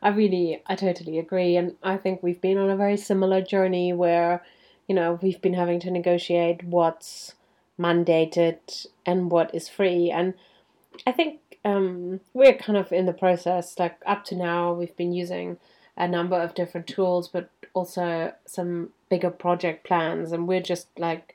[0.00, 3.92] I really i totally agree and i think we've been on a very similar journey
[3.92, 4.44] where
[4.86, 7.34] you know we've been having to negotiate what's
[7.78, 10.34] mandated and what is free and
[11.04, 15.12] i think um, we're kind of in the process like up to now we've been
[15.12, 15.58] using
[15.96, 21.34] a number of different tools but also some bigger project plans and we're just like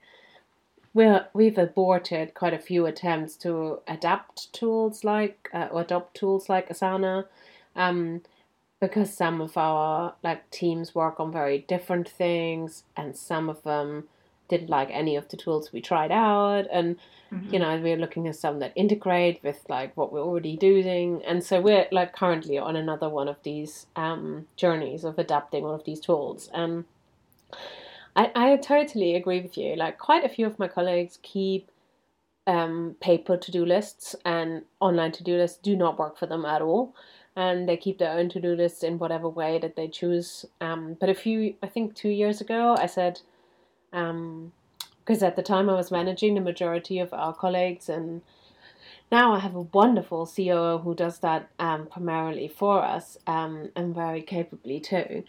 [0.94, 6.50] we're, we've aborted quite a few attempts to adapt tools like uh, or adopt tools
[6.50, 7.26] like Asana,
[7.76, 8.22] um,
[8.80, 14.06] because some of our like teams work on very different things, and some of them
[14.50, 16.98] didn't like any of the tools we tried out, and
[17.32, 17.54] mm-hmm.
[17.54, 21.44] you know we're looking at some that integrate with like what we're already doing, and
[21.44, 25.86] so we're like currently on another one of these um, journeys of adapting all of
[25.86, 26.50] these tools.
[26.54, 26.86] Um,
[28.16, 29.76] I, I totally agree with you.
[29.76, 31.72] Like quite a few of my colleagues keep
[32.46, 36.46] um, paper to do lists and online to do lists do not work for them
[36.46, 36.96] at all.
[37.36, 40.46] And they keep their own to do lists in whatever way that they choose.
[40.62, 43.22] Um, but a few, I think two years ago, I said,
[43.90, 44.52] because um,
[45.24, 48.22] at the time I was managing the majority of our colleagues, and
[49.12, 53.96] now I have a wonderful COO who does that um, primarily for us um, and
[53.96, 55.24] very capably too.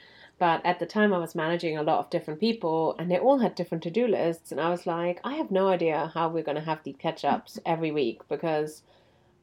[0.45, 3.39] But at the time, I was managing a lot of different people, and they all
[3.39, 4.53] had different to do lists.
[4.53, 7.25] And I was like, I have no idea how we're going to have these catch
[7.25, 8.83] ups every week because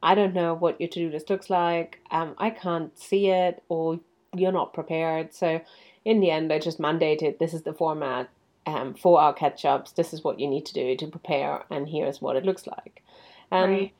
[0.00, 1.98] I don't know what your to do list looks like.
[2.12, 3.98] Um, I can't see it, or
[4.32, 5.34] you're not prepared.
[5.34, 5.60] So,
[6.04, 8.30] in the end, I just mandated this is the format
[8.64, 9.90] um, for our catch ups.
[9.90, 13.02] This is what you need to do to prepare, and here's what it looks like.
[13.50, 13.92] And right.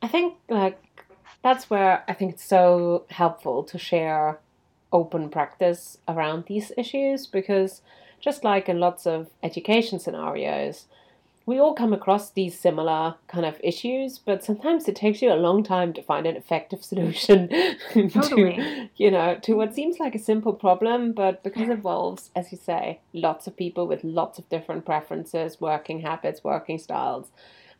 [0.00, 0.80] I think, like,
[1.42, 4.40] that's where I think it's so helpful to share
[4.92, 7.82] open practice around these issues because
[8.20, 10.86] just like in lots of education scenarios,
[11.48, 15.34] we all come across these similar kind of issues, but sometimes it takes you a
[15.34, 17.48] long time to find an effective solution
[18.10, 18.56] totally.
[18.56, 22.52] to, you know, to what seems like a simple problem, but because it involves, as
[22.52, 27.30] you say, lots of people with lots of different preferences, working habits, working styles.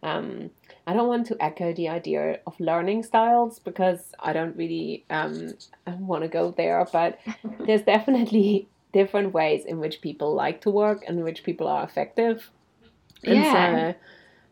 [0.03, 0.51] Um,
[0.87, 5.55] I don't want to echo the idea of learning styles because I don't really um,
[5.87, 7.19] want to go there, but
[7.61, 11.85] there's definitely different ways in which people like to work and in which people are
[11.85, 12.51] effective.
[13.25, 13.93] And yeah.
[13.93, 13.99] So,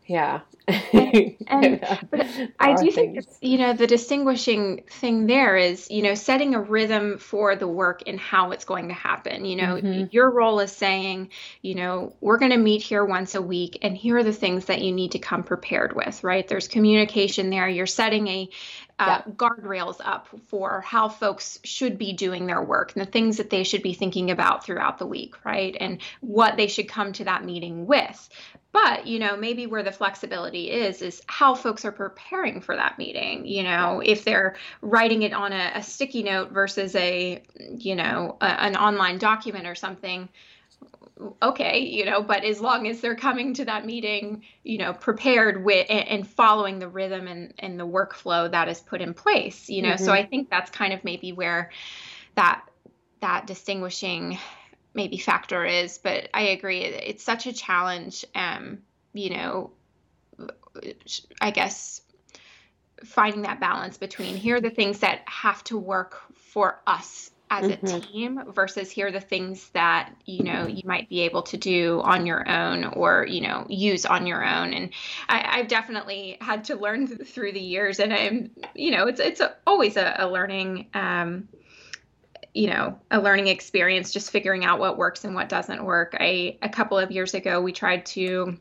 [0.07, 0.41] yeah.
[0.67, 1.35] and,
[2.11, 2.27] but
[2.59, 6.61] I do think it's, you know the distinguishing thing there is you know setting a
[6.61, 9.45] rhythm for the work and how it's going to happen.
[9.45, 10.05] You know, mm-hmm.
[10.11, 11.29] your role is saying,
[11.61, 14.65] you know, we're going to meet here once a week, and here are the things
[14.65, 16.23] that you need to come prepared with.
[16.23, 16.47] Right?
[16.47, 17.69] There's communication there.
[17.69, 18.49] You're setting a
[18.99, 19.33] uh, yeah.
[19.33, 23.63] guardrails up for how folks should be doing their work and the things that they
[23.63, 25.77] should be thinking about throughout the week, right?
[25.79, 28.29] And what they should come to that meeting with.
[28.71, 32.97] But, you know, maybe where the flexibility is, is how folks are preparing for that
[32.97, 33.45] meeting.
[33.45, 37.41] You know, if they're writing it on a, a sticky note versus a,
[37.77, 40.27] you know, a, an online document or something,
[41.41, 45.63] okay, you know, but as long as they're coming to that meeting, you know, prepared
[45.63, 49.81] with and, following the rhythm and, and the workflow that is put in place, you
[49.81, 50.05] know, mm-hmm.
[50.05, 51.71] so I think that's kind of maybe where
[52.35, 52.63] that
[53.21, 54.37] that distinguishing
[54.93, 58.79] maybe factor is, but I agree it's such a challenge um,
[59.13, 59.71] you know,
[61.41, 62.01] I guess
[63.03, 67.71] finding that balance between here are the things that have to work for us as
[67.71, 67.85] mm-hmm.
[67.87, 71.57] a team versus here are the things that you know you might be able to
[71.57, 74.89] do on your own or you know use on your own and
[75.29, 79.39] I, have definitely had to learn through the years and i'm you know it's it's
[79.39, 81.47] a, always a, a learning um,
[82.53, 86.57] you know a learning experience just figuring out what works and what doesn't work i
[86.61, 88.57] a couple of years ago we tried to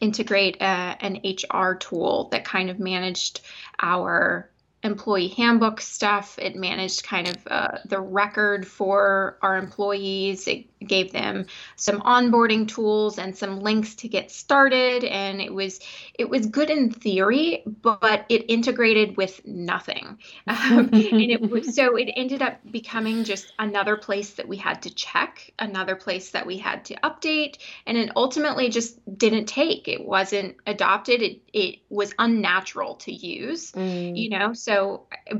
[0.00, 1.20] integrate a, uh, an
[1.52, 3.40] hr tool that kind of managed
[3.80, 4.50] our
[4.82, 6.38] employee handbook stuff.
[6.38, 10.48] It managed kind of uh, the record for our employees.
[10.48, 15.80] It gave them some onboarding tools and some links to get started and it was
[16.14, 21.96] it was good in theory but it integrated with nothing um, and it was so
[21.96, 26.46] it ended up becoming just another place that we had to check another place that
[26.46, 31.78] we had to update and it ultimately just didn't take it wasn't adopted it it
[31.88, 34.16] was unnatural to use mm.
[34.16, 34.71] you know so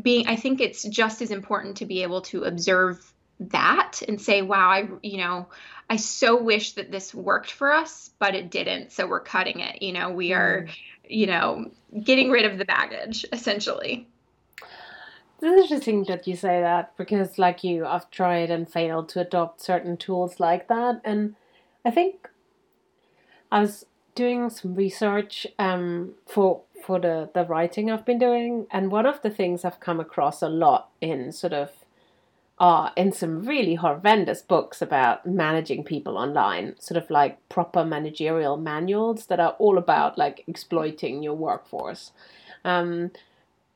[0.03, 3.13] being i think it's just as important to be able to observe
[3.51, 5.49] that and say, wow, I, you know,
[5.91, 8.93] I so wish that this worked for us, but it didn't.
[8.93, 9.83] So we're cutting it.
[9.83, 10.75] You know, we are, mm.
[11.09, 11.71] you know,
[12.03, 14.07] getting rid of the baggage essentially.
[15.41, 19.61] It's interesting that you say that because, like you, I've tried and failed to adopt
[19.61, 21.01] certain tools like that.
[21.05, 21.35] And
[21.85, 22.31] I think
[23.51, 28.67] I was doing some research um, for for the, the writing I've been doing.
[28.71, 31.71] And one of the things I've come across a lot in sort of
[32.59, 38.57] are in some really horrendous books about managing people online, sort of like proper managerial
[38.57, 42.13] manuals that are all about like exploiting your workforce,
[42.65, 43.11] um,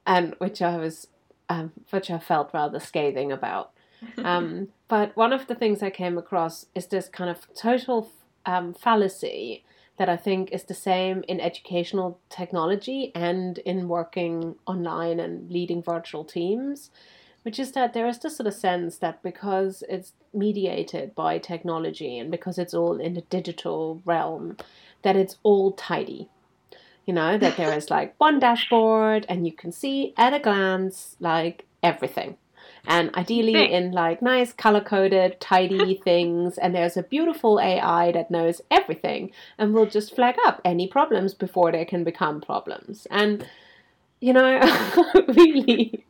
[0.07, 1.09] and which I was,
[1.48, 3.72] um, which I felt rather scathing about.
[4.18, 8.11] Um, but one of the things I came across is this kind of total
[8.44, 9.64] um, fallacy
[9.97, 15.82] that I think is the same in educational technology and in working online and leading
[15.82, 16.90] virtual teams
[17.47, 22.18] which is that there is this sort of sense that because it's mediated by technology
[22.18, 24.57] and because it's all in the digital realm,
[25.03, 26.28] that it's all tidy.
[27.05, 31.14] You know, that there is like one dashboard and you can see at a glance
[31.20, 32.36] like everything.
[32.87, 36.59] And ideally in like nice color coded, tidy things.
[36.59, 41.34] And there's a beautiful AI that knows everything and will just flag up any problems
[41.34, 43.07] before they can become problems.
[43.11, 43.47] And
[44.20, 44.61] you know,
[45.28, 46.05] really,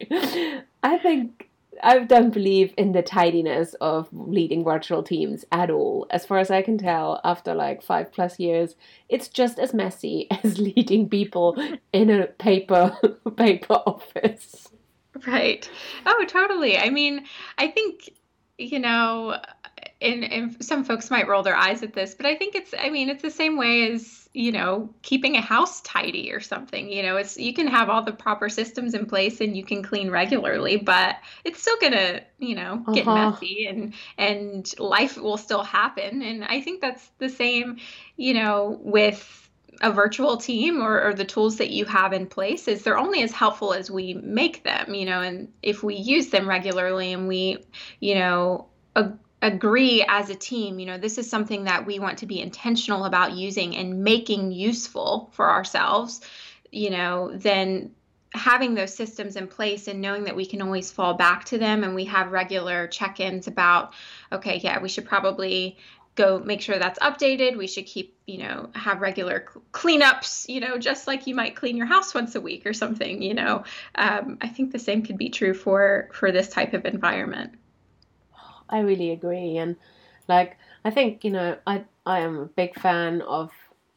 [0.83, 1.47] I think
[1.83, 6.07] I don't believe in the tidiness of leading virtual teams at all.
[6.11, 8.77] As far as I can tell, after like five plus years,
[9.09, 11.57] it's just as messy as leading people
[11.93, 12.97] in a paper
[13.37, 14.68] paper office.
[15.27, 15.69] Right.
[16.05, 16.77] Oh, totally.
[16.77, 17.25] I mean,
[17.59, 18.11] I think
[18.59, 19.39] you know,
[20.01, 22.91] and, and some folks might roll their eyes at this, but I think it's, I
[22.91, 26.91] mean, it's the same way as, you know, keeping a house tidy or something.
[26.91, 29.83] You know, it's, you can have all the proper systems in place and you can
[29.83, 33.31] clean regularly, but it's still going to, you know, get uh-huh.
[33.31, 36.23] messy and, and life will still happen.
[36.23, 37.79] And I think that's the same,
[38.17, 39.45] you know, with,
[39.83, 43.22] a virtual team or, or, the tools that you have in place is they're only
[43.22, 47.29] as helpful as we make them you know and if we use them regularly and
[47.29, 47.59] we
[48.01, 48.68] you know
[49.43, 53.05] agree as a team, you know, this is something that we want to be intentional
[53.05, 56.20] about using and making useful for ourselves,
[56.70, 57.93] you know, then
[58.35, 61.85] having those systems in place and knowing that we can always fall back to them
[61.85, 63.95] and we have regular check-ins about
[64.31, 65.79] okay yeah we should probably
[66.17, 70.79] go make sure that's updated we should keep you know have regular cleanups you know
[70.79, 73.62] just like you might clean your house once a week or something you know
[73.95, 77.53] um, i think the same could be true for for this type of environment
[78.69, 79.57] I really agree.
[79.57, 79.77] And
[80.29, 83.53] like, I think, you know, I, I am a big fan of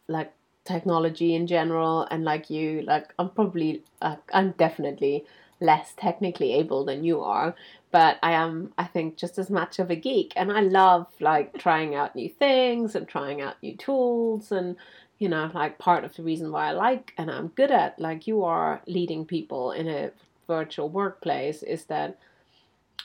[0.08, 0.34] like
[0.66, 5.26] technology in general, and like you, like I'm probably, uh, I'm definitely
[5.62, 7.56] less technically able than you are,
[7.92, 11.58] but I am, I think, just as much of a geek, and I love like
[11.58, 14.76] trying out new things and trying out new tools, and
[15.18, 18.26] you know, like part of the reason why I like and I'm good at like
[18.26, 20.12] you are leading people in a
[20.48, 22.18] virtual workplace is that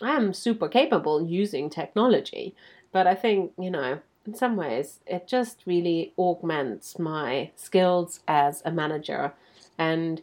[0.00, 2.54] I am super capable using technology,
[2.92, 8.62] but I think you know in some ways it just really augments my skills as
[8.64, 9.34] a manager.
[9.76, 10.22] And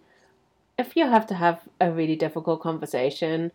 [0.78, 3.52] if you have to have a really difficult conversation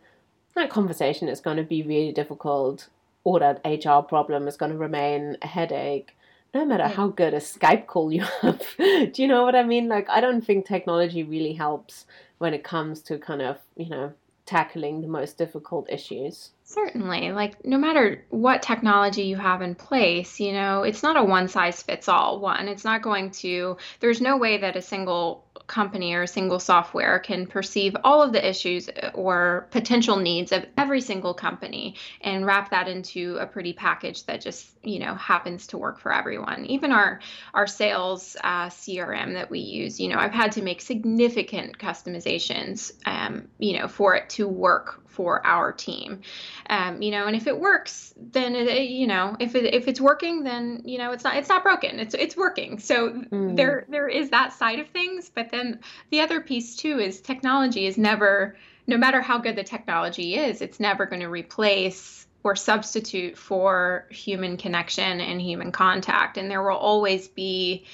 [0.56, 2.88] that conversation is going to be really difficult.
[3.22, 6.16] Or that hr problem is going to remain a headache
[6.54, 8.62] no matter how good a skype call you have.
[8.78, 9.88] Do you know what i mean?
[9.88, 12.06] Like i don't think technology really helps
[12.38, 14.12] when it comes to kind of you know
[14.46, 17.30] tackling the most difficult issues Certainly.
[17.30, 21.46] Like, no matter what technology you have in place, you know, it's not a one
[21.46, 22.66] size fits all one.
[22.66, 27.20] It's not going to, there's no way that a single company or a single software
[27.20, 32.70] can perceive all of the issues or potential needs of every single company and wrap
[32.70, 36.92] that into a pretty package that just you know happens to work for everyone even
[36.92, 37.20] our
[37.52, 42.92] our sales uh, crm that we use you know i've had to make significant customizations
[43.06, 46.20] um, you know for it to work for our team.
[46.68, 50.00] Um, you know and if it works then it, you know if it, if it's
[50.00, 51.98] working then you know it's not it's not broken.
[51.98, 52.78] It's it's working.
[52.78, 53.56] So mm.
[53.56, 57.86] there there is that side of things but then the other piece too is technology
[57.86, 58.56] is never
[58.86, 64.06] no matter how good the technology is it's never going to replace or substitute for
[64.08, 66.38] human connection and human contact.
[66.38, 67.86] And there will always be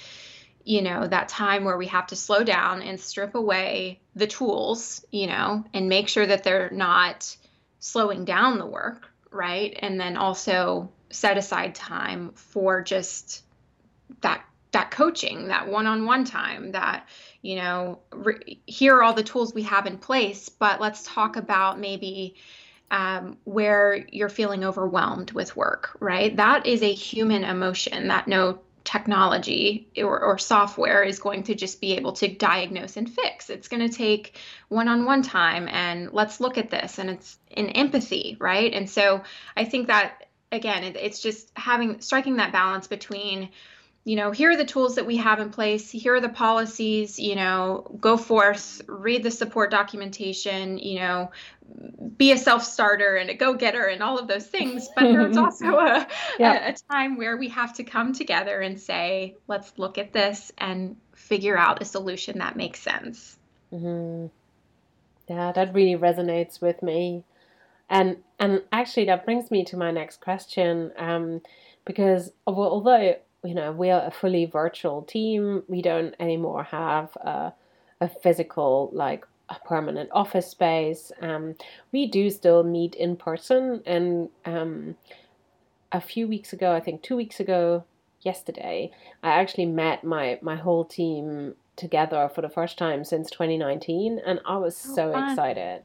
[0.64, 5.04] you know that time where we have to slow down and strip away the tools
[5.10, 7.36] you know and make sure that they're not
[7.78, 9.76] slowing down the work right?
[9.80, 13.42] And then also set aside time for just
[14.20, 17.06] that that coaching that one-on-one time that
[17.42, 21.36] you know re- here are all the tools we have in place but let's talk
[21.36, 22.36] about maybe
[22.90, 26.36] um, where you're feeling overwhelmed with work right?
[26.36, 31.80] That is a human emotion that no technology or, or, software is going to just
[31.80, 33.50] be able to diagnose and fix.
[33.50, 36.98] It's going to take one on one time and let's look at this.
[36.98, 38.72] And it's in empathy, right?
[38.72, 39.22] And so
[39.56, 43.50] I think that, again, it, it's just having striking that balance between
[44.04, 45.90] you know, here are the tools that we have in place.
[45.90, 51.30] Here are the policies, you know, go forth, read the support documentation, you know,
[52.16, 54.88] be a self starter and a go getter and all of those things.
[54.96, 56.66] But there's also a, yeah.
[56.66, 60.50] a, a, time where we have to come together and say, let's look at this
[60.58, 63.38] and figure out a solution that makes sense.
[63.72, 64.26] Mm-hmm.
[65.32, 67.22] Yeah, that really resonates with me.
[67.88, 70.90] And and actually, that brings me to my next question.
[70.98, 71.40] Um,
[71.84, 75.64] because although you know, we are a fully virtual team.
[75.68, 77.52] We don't anymore have a,
[78.00, 81.12] a physical, like, a permanent office space.
[81.20, 81.56] Um,
[81.92, 83.82] we do still meet in person.
[83.84, 84.96] And um,
[85.90, 87.84] a few weeks ago, I think two weeks ago,
[88.20, 94.20] yesterday, I actually met my, my whole team together for the first time since 2019.
[94.24, 95.30] And I was oh, so fun.
[95.30, 95.82] excited.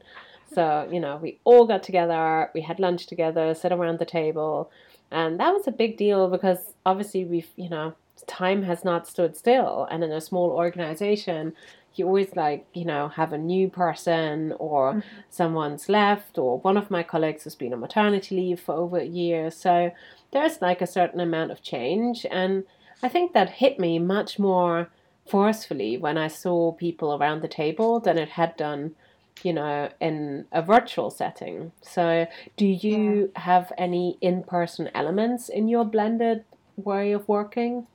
[0.54, 4.70] So, you know, we all got together, we had lunch together, sat around the table
[5.10, 7.94] and that was a big deal because obviously we've, you know,
[8.26, 9.86] time has not stood still.
[9.90, 11.54] And in a small organization,
[11.94, 15.08] you always like, you know, have a new person or mm-hmm.
[15.30, 19.04] someone's left, or one of my colleagues has been on maternity leave for over a
[19.04, 19.50] year.
[19.50, 19.90] So
[20.32, 22.26] there's like a certain amount of change.
[22.30, 22.64] And
[23.02, 24.90] I think that hit me much more
[25.26, 28.94] forcefully when I saw people around the table than it had done
[29.42, 31.72] you know, in a virtual setting.
[31.82, 32.26] So,
[32.56, 33.40] do you yeah.
[33.40, 36.44] have any in person elements in your blended
[36.76, 37.86] way of working?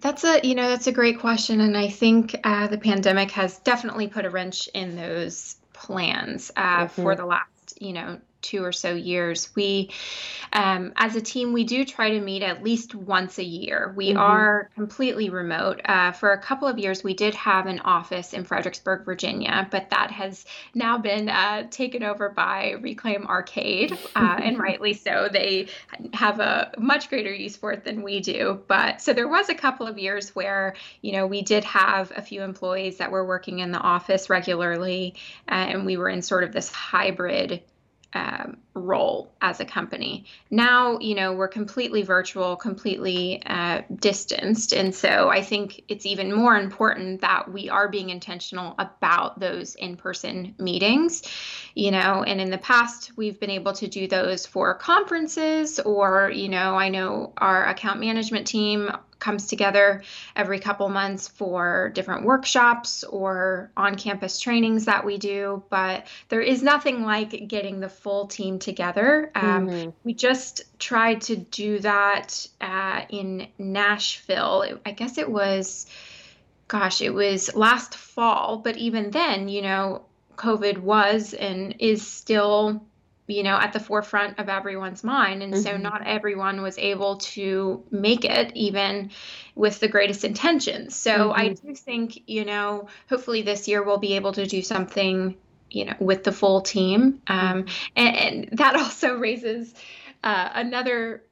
[0.00, 3.58] That's a you know that's a great question, and I think uh, the pandemic has
[3.58, 7.02] definitely put a wrench in those plans uh, mm-hmm.
[7.02, 9.90] for the last you know two or so years, we,
[10.52, 13.92] um, as a team, we do try to meet at least once a year.
[13.96, 14.18] We mm-hmm.
[14.18, 15.80] are completely remote.
[15.84, 19.90] Uh, for a couple of years, we did have an office in Fredericksburg, Virginia, but
[19.90, 25.28] that has now been uh, taken over by Reclaim Arcade, uh, and rightly so.
[25.32, 25.68] They
[26.12, 28.60] have a much greater use for it than we do.
[28.66, 32.22] But so there was a couple of years where, you know, we did have a
[32.22, 35.14] few employees that were working in the office regularly,
[35.48, 37.62] uh, and we were in sort of this hybrid
[38.14, 40.24] um, role as a company.
[40.50, 44.72] Now, you know, we're completely virtual, completely uh, distanced.
[44.72, 49.74] And so I think it's even more important that we are being intentional about those
[49.74, 51.22] in person meetings,
[51.74, 56.30] you know, and in the past, we've been able to do those for conferences or,
[56.30, 58.90] you know, I know our account management team
[59.22, 60.02] comes together
[60.36, 65.62] every couple months for different workshops or on campus trainings that we do.
[65.70, 69.30] But there is nothing like getting the full team together.
[69.34, 69.90] Um, mm-hmm.
[70.04, 74.80] We just tried to do that uh, in Nashville.
[74.84, 75.86] I guess it was,
[76.66, 78.58] gosh, it was last fall.
[78.58, 80.02] But even then, you know,
[80.36, 82.84] COVID was and is still
[83.32, 85.62] you know at the forefront of everyone's mind and mm-hmm.
[85.62, 89.10] so not everyone was able to make it even
[89.54, 91.40] with the greatest intentions so mm-hmm.
[91.40, 95.36] i do think you know hopefully this year we'll be able to do something
[95.70, 97.66] you know with the full team um,
[97.96, 99.74] and, and, that also raises
[100.22, 101.22] uh, another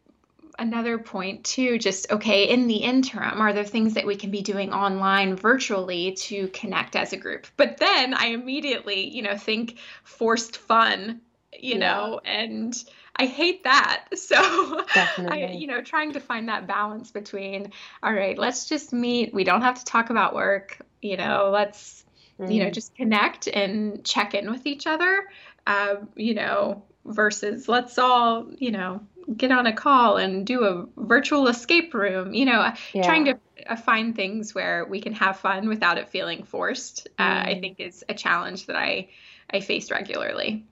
[0.59, 4.43] another point too just okay in the interim are there things that we can be
[4.43, 9.79] doing online virtually to connect as a group but then i immediately you know think
[10.05, 11.21] forced fun
[11.59, 11.79] you yeah.
[11.79, 12.75] know, and
[13.17, 14.07] I hate that.
[14.17, 17.73] So I, you know, trying to find that balance between,
[18.03, 19.35] all right, let's just meet.
[19.35, 22.05] We don't have to talk about work, you know, let's,
[22.39, 22.51] mm-hmm.
[22.51, 22.75] you know, mm-hmm.
[22.75, 25.25] just connect and check in with each other,
[25.67, 29.01] uh, you know, versus let's all, you know,
[29.37, 33.03] get on a call and do a virtual escape room, you know, yeah.
[33.03, 37.25] trying to uh, find things where we can have fun without it feeling forced, mm.
[37.25, 37.61] uh, I mm-hmm.
[37.61, 39.09] think is a challenge that I,
[39.53, 40.67] I face regularly.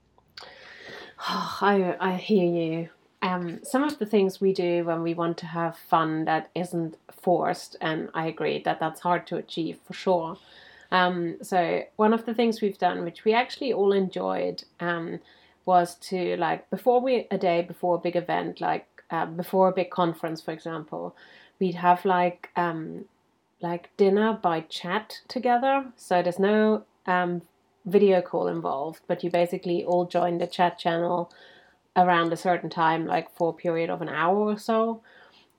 [1.21, 2.89] Oh, I I hear you.
[3.21, 6.97] Um, some of the things we do when we want to have fun that isn't
[7.11, 10.39] forced, and I agree that that's hard to achieve for sure.
[10.91, 15.19] Um, so one of the things we've done, which we actually all enjoyed, um,
[15.67, 19.73] was to like before we a day before a big event, like uh, before a
[19.73, 21.15] big conference, for example,
[21.59, 23.05] we'd have like um,
[23.61, 25.87] like dinner by chat together.
[25.97, 27.43] So there's no um,
[27.85, 31.33] video call involved, but you basically all join the chat channel
[31.97, 35.03] around a certain time, like for a period of an hour or so.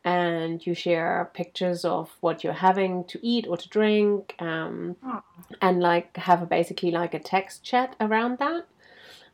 [0.06, 5.22] And you share pictures of what you're having to eat or to drink, um, oh.
[5.62, 8.66] and like have a, basically like a text chat around that.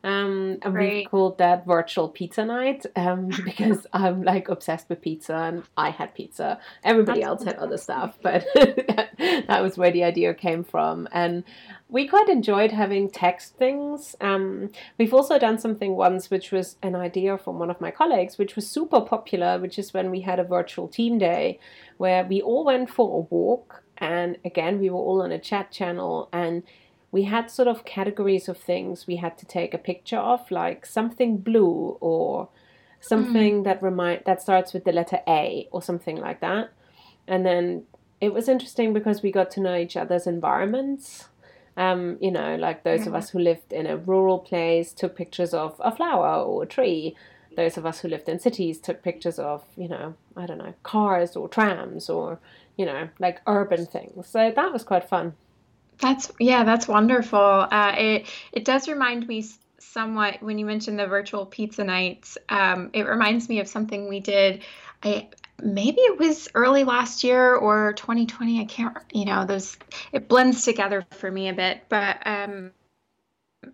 [0.06, 5.34] Um, and we called that virtual pizza night um, because I'm like obsessed with pizza
[5.34, 6.60] and I had pizza.
[6.84, 11.08] Everybody That's else had other stuff, but that was where the idea came from.
[11.10, 11.42] And
[11.88, 14.16] we quite enjoyed having text things.
[14.20, 18.38] Um, we've also done something once, which was an idea from one of my colleagues,
[18.38, 21.60] which was super popular, which is when we had a virtual team day
[21.96, 23.84] where we all went for a walk.
[23.98, 26.64] And again, we were all on a chat channel and
[27.12, 30.84] we had sort of categories of things we had to take a picture of, like
[30.84, 32.48] something blue or
[33.00, 33.64] something mm.
[33.64, 36.72] that remind that starts with the letter A or something like that.
[37.28, 37.84] And then
[38.20, 41.28] it was interesting because we got to know each other's environments.
[41.76, 43.08] Um, you know, like those yeah.
[43.08, 46.66] of us who lived in a rural place took pictures of a flower or a
[46.66, 47.14] tree.
[47.56, 50.74] Those of us who lived in cities took pictures of, you know, I don't know,
[50.82, 52.38] cars or trams or,
[52.76, 54.26] you know, like urban things.
[54.26, 55.34] So that was quite fun.
[56.00, 57.38] That's yeah, that's wonderful.
[57.38, 59.44] Uh, it it does remind me
[59.78, 62.36] somewhat when you mentioned the virtual pizza nights.
[62.48, 64.62] Um, it reminds me of something we did.
[65.02, 65.28] I
[65.62, 68.60] maybe it was early last year or 2020.
[68.60, 68.96] I can't.
[69.12, 69.76] You know, those
[70.12, 72.18] it blends together for me a bit, but.
[72.26, 72.72] Um,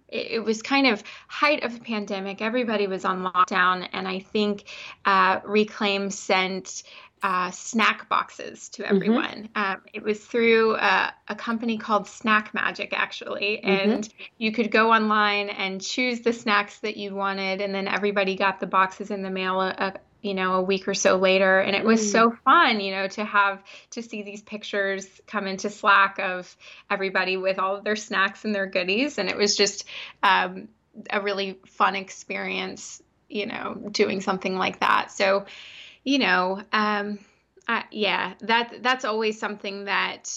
[0.09, 2.41] it, it was kind of height of the pandemic.
[2.41, 4.65] Everybody was on lockdown, and I think
[5.05, 6.83] uh, Reclaim sent
[7.23, 8.97] uh, snack boxes to mm-hmm.
[8.97, 9.49] everyone.
[9.55, 9.73] Mm-hmm.
[9.73, 13.91] Um, it was through uh, a company called Snack Magic, actually, mm-hmm.
[13.91, 14.09] and
[14.39, 18.61] you could go online and choose the snacks that you wanted, and then everybody got
[18.61, 19.61] the boxes in the mail.
[19.61, 19.93] A, a
[20.23, 22.13] you know a week or so later and it was mm.
[22.13, 26.57] so fun you know to have to see these pictures come into slack of
[26.91, 29.85] everybody with all of their snacks and their goodies and it was just
[30.23, 30.69] um,
[31.11, 35.45] a really fun experience you know doing something like that so
[36.05, 37.19] you know, um,
[37.69, 40.31] I, yeah, that that's always something that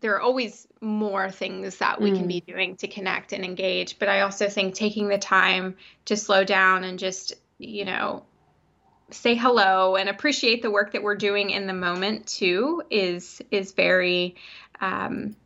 [0.00, 2.16] there are always more things that we mm.
[2.16, 2.46] can be mm.
[2.46, 3.98] doing to connect and engage.
[3.98, 5.76] But I also think taking the time
[6.06, 8.24] to slow down and just, you know,
[9.10, 13.72] say hello and appreciate the work that we're doing in the moment too is is
[13.72, 14.34] very
[14.80, 15.36] um,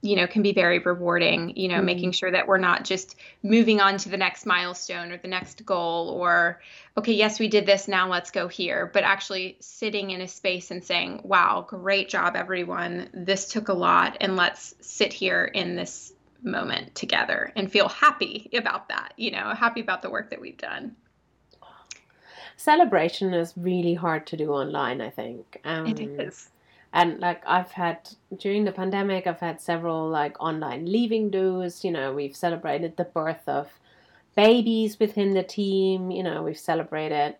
[0.00, 1.86] you know can be very rewarding you know mm-hmm.
[1.86, 5.64] making sure that we're not just moving on to the next milestone or the next
[5.66, 6.60] goal or
[6.96, 8.90] okay yes we did this now let's go here.
[8.92, 13.08] But actually sitting in a space and saying wow great job everyone.
[13.12, 18.48] This took a lot and let's sit here in this moment together and feel happy
[18.54, 20.94] about that you know happy about the work that we've done
[22.58, 26.50] celebration is really hard to do online i think um, it is
[26.90, 31.84] and like I've had during the pandemic, I've had several like online leaving do's.
[31.84, 33.68] You know, we've celebrated the birth of
[34.34, 36.10] babies within the team.
[36.10, 37.36] You know, we've celebrated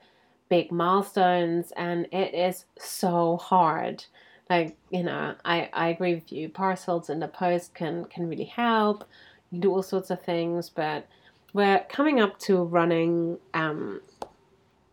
[0.50, 4.04] big milestones, and it is so hard
[4.50, 6.48] like you know, I I agree with you.
[6.48, 9.04] Parcels in the post can can really help.
[9.50, 11.06] You do all sorts of things, but
[11.52, 14.00] we're coming up to running um,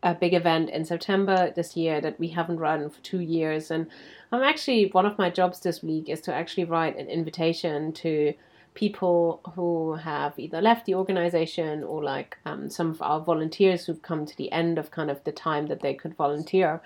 [0.04, 3.88] a big event in September this year that we haven't run for two years, and
[4.32, 8.34] I'm actually one of my jobs this week is to actually write an invitation to
[8.76, 14.02] people who have either left the organization or like um, some of our volunteers who've
[14.02, 16.82] come to the end of kind of the time that they could volunteer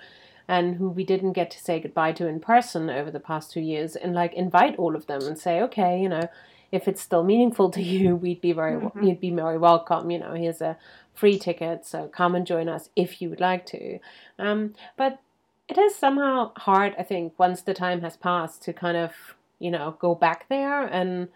[0.48, 3.60] and who we didn't get to say goodbye to in person over the past two
[3.60, 6.28] years and like invite all of them and say okay you know
[6.72, 9.02] if it's still meaningful to you we'd be very mm-hmm.
[9.02, 10.76] you'd be very welcome you know here's a
[11.14, 13.98] free tickets, so come and join us if you would like to.
[14.38, 15.20] Um, but
[15.68, 19.12] it is somehow hard i think once the time has passed to kind of
[19.60, 21.28] you know go back there and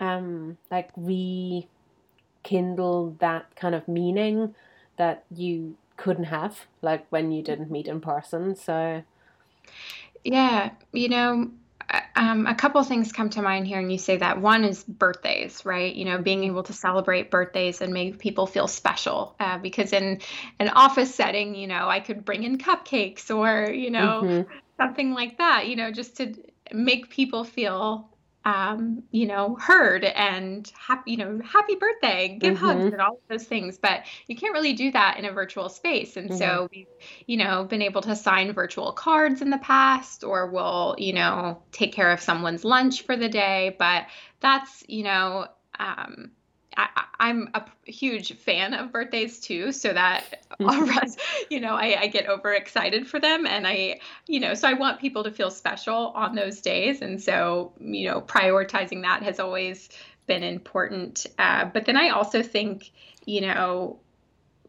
[0.00, 1.84] um, like rekindle
[3.20, 4.54] that kind of meaning
[4.96, 8.56] that you couldn't have like when you didn't meet in person.
[8.56, 9.02] So
[10.24, 11.50] yeah you know
[12.20, 15.64] um, a couple things come to mind here and you say that one is birthdays
[15.64, 19.94] right you know being able to celebrate birthdays and make people feel special uh, because
[19.94, 20.20] in
[20.58, 24.52] an office setting you know i could bring in cupcakes or you know mm-hmm.
[24.76, 26.34] something like that you know just to
[26.74, 28.09] make people feel
[28.44, 32.64] um, you know, heard and happy, you know, happy birthday, give mm-hmm.
[32.64, 33.76] hugs and all of those things.
[33.76, 36.16] But you can't really do that in a virtual space.
[36.16, 36.38] And mm-hmm.
[36.38, 36.86] so we've,
[37.26, 41.62] you know, been able to sign virtual cards in the past, or we'll, you know,
[41.72, 43.76] take care of someone's lunch for the day.
[43.78, 44.06] But
[44.40, 45.46] that's, you know,
[45.78, 46.30] um,
[46.76, 50.44] I, am a huge fan of birthdays too, so that
[51.50, 55.00] you know I, I get overexcited for them, and I you know so I want
[55.00, 59.88] people to feel special on those days, and so you know prioritizing that has always
[60.26, 61.26] been important.
[61.38, 62.90] Uh, but then I also think
[63.24, 63.98] you know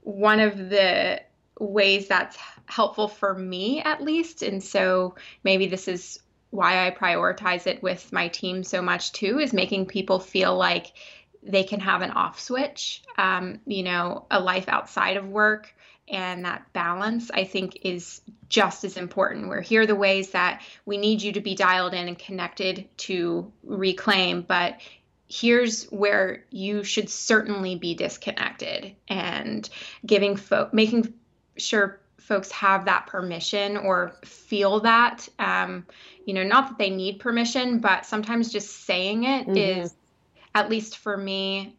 [0.01, 1.21] one of the
[1.59, 7.65] ways that's helpful for me at least, and so maybe this is why I prioritize
[7.65, 10.93] it with my team so much too, is making people feel like
[11.43, 15.73] they can have an off switch, um, you know, a life outside of work.
[16.07, 19.47] And that balance, I think, is just as important.
[19.47, 22.89] Where here are the ways that we need you to be dialed in and connected
[22.97, 24.81] to reclaim, but
[25.31, 29.69] here's where you should certainly be disconnected and
[30.05, 31.13] giving folk making
[31.55, 35.85] sure folks have that permission or feel that um,
[36.25, 39.55] you know not that they need permission but sometimes just saying it mm-hmm.
[39.55, 39.93] is
[40.53, 41.75] at least for me,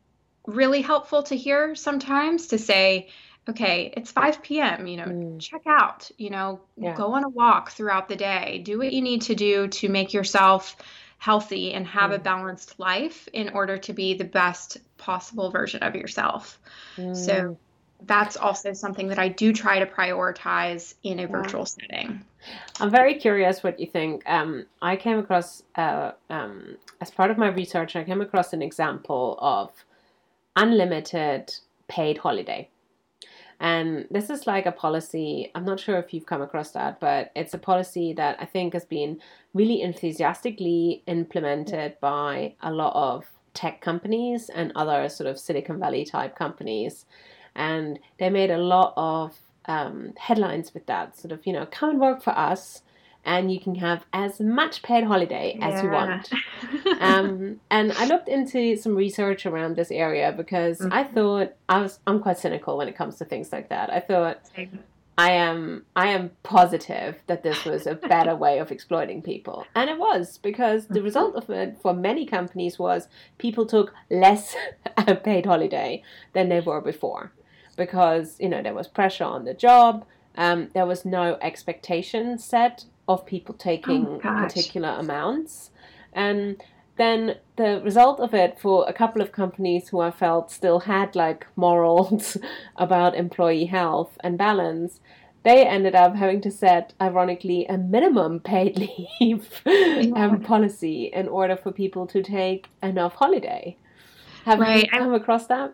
[0.47, 3.09] really helpful to hear sometimes to say,
[3.49, 5.41] okay, it's 5 p.m., you know, mm.
[5.41, 6.95] check out, you know, yeah.
[6.95, 10.13] go on a walk throughout the day, do what you need to do to make
[10.13, 10.77] yourself
[11.19, 12.17] healthy and have mm.
[12.17, 16.59] a balanced life in order to be the best possible version of yourself.
[16.97, 17.17] Mm.
[17.17, 17.59] So
[18.07, 22.25] that's also something that I do try to prioritize in a virtual setting.
[22.81, 24.23] I'm very curious what you think.
[24.27, 28.63] Um, I came across, uh, um, as part of my research, I came across an
[28.63, 29.71] example of
[30.57, 31.55] unlimited
[31.89, 32.69] paid holiday.
[33.61, 37.31] And this is like a policy, I'm not sure if you've come across that, but
[37.37, 39.21] it's a policy that I think has been
[39.55, 46.05] really enthusiastically implemented by a lot of tech companies and other sort of Silicon Valley
[46.05, 47.05] type companies
[47.55, 51.91] and they made a lot of um, headlines with that sort of you know come
[51.91, 52.83] and work for us
[53.25, 55.83] and you can have as much paid holiday as yeah.
[55.83, 56.33] you want
[57.01, 60.93] um, and i looked into some research around this area because mm-hmm.
[60.93, 64.01] i thought i was i'm quite cynical when it comes to things like that i
[64.01, 64.41] thought
[65.19, 69.67] I am I am positive that this was a better way of exploiting people.
[69.75, 71.05] And it was because the mm-hmm.
[71.05, 74.57] result of it for many companies was people took less
[75.23, 77.31] paid holiday than they were before
[77.77, 80.05] because you know there was pressure on the job.
[80.37, 85.71] Um, there was no expectation set of people taking oh, particular amounts,
[86.13, 86.63] and
[86.97, 91.17] then the result of it for a couple of companies who I felt still had
[91.17, 92.37] like morals
[92.77, 95.01] about employee health and balance,
[95.43, 98.79] they ended up having to set, ironically, a minimum paid
[99.21, 103.77] leave um, policy in order for people to take enough holiday.
[104.45, 104.85] Have right.
[104.85, 105.73] you come across that?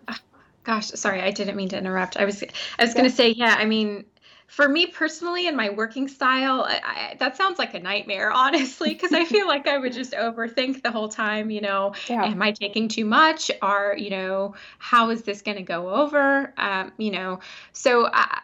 [0.68, 2.18] Gosh, sorry, I didn't mean to interrupt.
[2.18, 2.44] I was
[2.78, 4.04] I was going to say, yeah, I mean,
[4.48, 8.90] for me personally and my working style, I, I, that sounds like a nightmare, honestly,
[8.90, 11.48] because I feel like I would just overthink the whole time.
[11.48, 12.22] You know, yeah.
[12.22, 13.50] am I taking too much?
[13.62, 16.52] Or you know, how is this going to go over?
[16.58, 17.40] Um, you know,
[17.72, 18.40] so uh,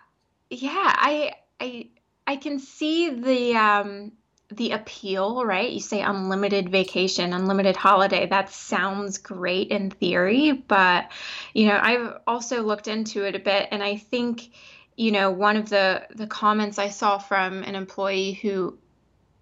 [0.49, 1.89] yeah, I I
[2.27, 4.13] I can see the um,
[4.57, 5.71] the appeal, right?
[5.71, 8.27] You say unlimited vacation, unlimited holiday.
[8.27, 11.11] That sounds great in theory, but
[11.53, 14.51] you know, I've also looked into it a bit and I think,
[14.97, 18.79] you know, one of the the comments I saw from an employee who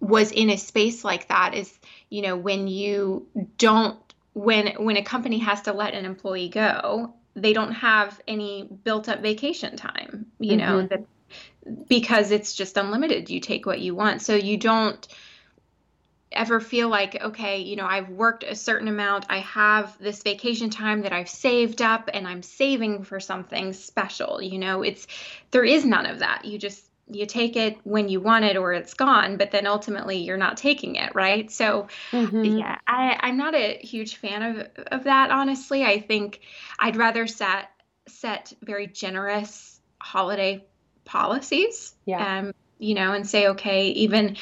[0.03, 1.73] was in a space like that is
[2.09, 3.25] you know when you
[3.57, 3.97] don't
[4.33, 9.07] when when a company has to let an employee go they don't have any built
[9.07, 10.59] up vacation time you mm-hmm.
[10.59, 11.05] know that
[11.87, 13.29] because it's just unlimited.
[13.29, 14.21] You take what you want.
[14.21, 15.07] So you don't
[16.31, 19.25] ever feel like okay you know i've worked a certain amount.
[19.29, 24.41] I have this vacation time that i've saved up and i'm saving for something special
[24.41, 24.81] you know?
[24.81, 25.07] It's
[25.51, 26.45] there is none of that.
[26.45, 30.17] You just you take it when you want it or it's gone but then ultimately
[30.23, 31.51] you're not taking it right?
[31.51, 32.43] So mm-hmm.
[32.43, 35.83] yeah I, i'm not a huge fan of of that honestly.
[35.83, 36.41] I think
[36.79, 37.69] i'd rather set
[38.07, 40.65] set very generous holiday
[41.05, 44.35] policies yeah um you know and say okay even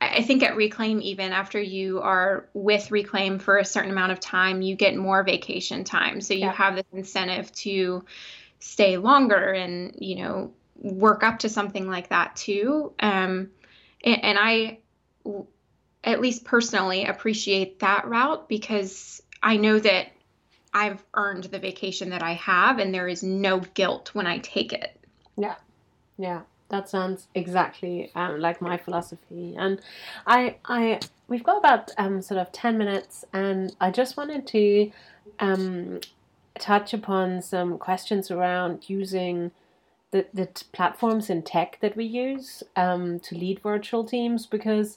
[0.00, 4.20] I think at Reclaim, even after you are with Reclaim for a certain amount of
[4.20, 6.20] time, you get more vacation time.
[6.20, 6.52] So you yeah.
[6.52, 8.04] have this incentive to
[8.58, 12.92] stay longer and, you know, work up to something like that too.
[13.00, 13.50] Um,
[14.04, 14.78] and, and I,
[16.02, 20.08] at least personally, appreciate that route because I know that
[20.72, 24.72] I've earned the vacation that I have and there is no guilt when I take
[24.72, 24.98] it.
[25.36, 25.54] Yeah.
[26.16, 26.42] Yeah.
[26.70, 29.80] That sounds exactly um, like my philosophy, and
[30.26, 30.98] I, I,
[31.28, 34.90] we've got about um, sort of ten minutes, and I just wanted to
[35.38, 36.00] um,
[36.58, 39.50] touch upon some questions around using
[40.10, 44.96] the, the t- platforms in tech that we use um, to lead virtual teams because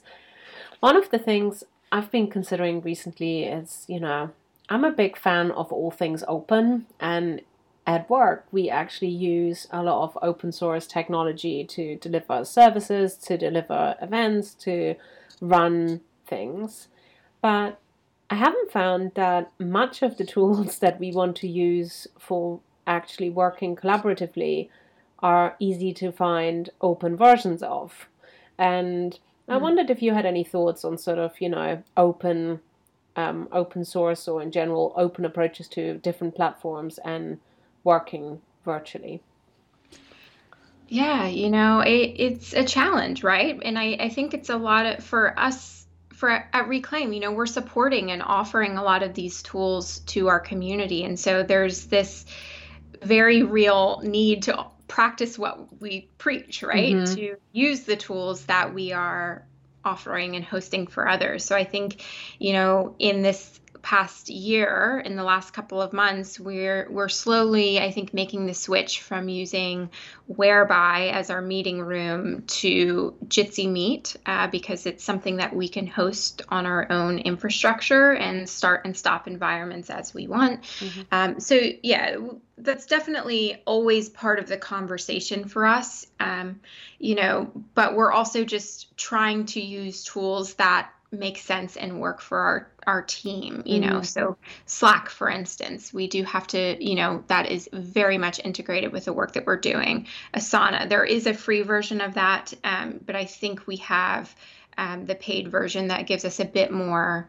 [0.80, 4.30] one of the things I've been considering recently is, you know,
[4.70, 7.42] I'm a big fan of all things open, and
[7.88, 13.38] at work we actually use a lot of open source technology to deliver services, to
[13.38, 14.94] deliver events, to
[15.40, 16.88] run things.
[17.40, 17.80] But
[18.28, 23.30] I haven't found that much of the tools that we want to use for actually
[23.30, 24.68] working collaboratively
[25.20, 28.06] are easy to find open versions of.
[28.58, 29.18] And mm.
[29.48, 29.62] I hmm.
[29.62, 32.60] wondered if you had any thoughts on sort of, you know, open
[33.16, 37.40] um, open source or in general open approaches to different platforms and
[37.88, 39.22] working virtually.
[40.88, 43.58] Yeah, you know, it, it's a challenge, right?
[43.62, 47.32] And I, I think it's a lot of, for us for at Reclaim, you know,
[47.32, 51.04] we're supporting and offering a lot of these tools to our community.
[51.04, 52.26] And so there's this
[53.00, 56.94] very real need to practice what we preach, right?
[56.94, 57.14] Mm-hmm.
[57.14, 59.46] To use the tools that we are
[59.82, 61.44] offering and hosting for others.
[61.44, 62.04] So I think,
[62.38, 67.80] you know, in this past year in the last couple of months we're we're slowly
[67.80, 69.88] i think making the switch from using
[70.26, 75.86] whereby as our meeting room to jitsi meet uh, because it's something that we can
[75.86, 81.02] host on our own infrastructure and start and stop environments as we want mm-hmm.
[81.12, 82.16] um, so yeah
[82.58, 86.60] that's definitely always part of the conversation for us um,
[86.98, 92.20] you know but we're also just trying to use tools that make sense and work
[92.20, 94.02] for our our team you know mm-hmm.
[94.02, 94.36] so
[94.66, 99.06] slack for instance we do have to you know that is very much integrated with
[99.06, 103.16] the work that we're doing asana there is a free version of that um, but
[103.16, 104.34] i think we have
[104.76, 107.28] um, the paid version that gives us a bit more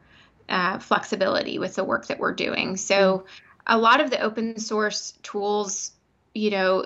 [0.49, 3.25] uh, flexibility with the work that we're doing so mm-hmm.
[3.67, 5.91] a lot of the open source tools
[6.33, 6.85] you know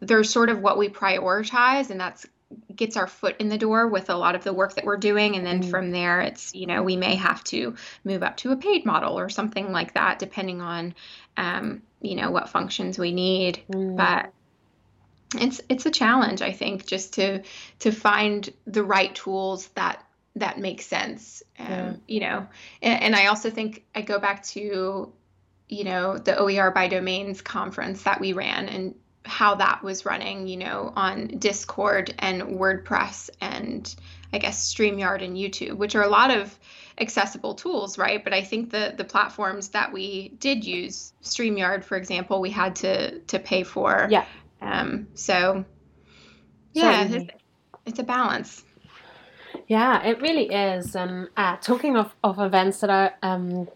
[0.00, 2.26] they're sort of what we prioritize and that's
[2.74, 5.34] gets our foot in the door with a lot of the work that we're doing
[5.34, 5.70] and then mm.
[5.70, 7.74] from there it's you know we may have to
[8.04, 10.94] move up to a paid model or something like that depending on
[11.36, 13.96] um, you know what functions we need mm.
[13.96, 14.32] but
[15.40, 17.42] it's it's a challenge i think just to
[17.80, 20.04] to find the right tools that
[20.36, 21.94] that make sense um, yeah.
[22.06, 22.46] you know
[22.80, 25.12] and, and i also think i go back to
[25.68, 28.94] you know the oer by domains conference that we ran and
[29.26, 33.94] how that was running, you know, on Discord and WordPress and
[34.32, 36.58] I guess StreamYard and YouTube, which are a lot of
[36.98, 38.22] accessible tools, right?
[38.22, 42.76] But I think the the platforms that we did use, StreamYard, for example, we had
[42.76, 44.08] to to pay for.
[44.10, 44.24] Yeah.
[44.60, 45.08] Um.
[45.14, 45.64] So.
[46.72, 47.32] Yeah, it's,
[47.86, 48.62] it's, a balance.
[49.66, 50.94] Yeah, it really is.
[50.94, 53.66] And uh, talking of, of events that are um,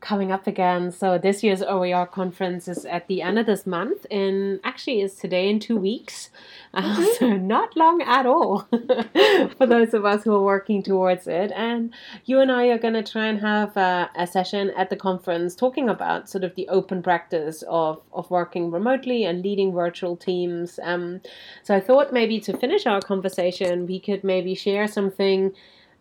[0.00, 0.92] coming up again.
[0.92, 5.14] So this year's OER conference is at the end of this month, and actually is
[5.14, 6.30] today in two weeks.
[6.74, 7.04] Uh, mm-hmm.
[7.18, 8.68] so not long at all
[9.56, 11.50] for those of us who are working towards it.
[11.54, 11.94] And
[12.24, 15.54] you and I are going to try and have a, a, session at the conference
[15.54, 20.78] talking about sort of the open practice of of working remotely and leading virtual teams.
[20.82, 21.20] Um,
[21.62, 25.52] so I thought maybe to finish our conversation, we could maybe share something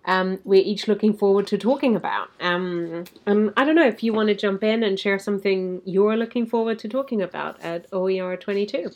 [0.08, 2.30] um, we're each looking forward to talking about.
[2.40, 6.16] Um, and I don't know if you want to jump in and share something you're
[6.16, 8.90] looking forward to talking about at OER 22.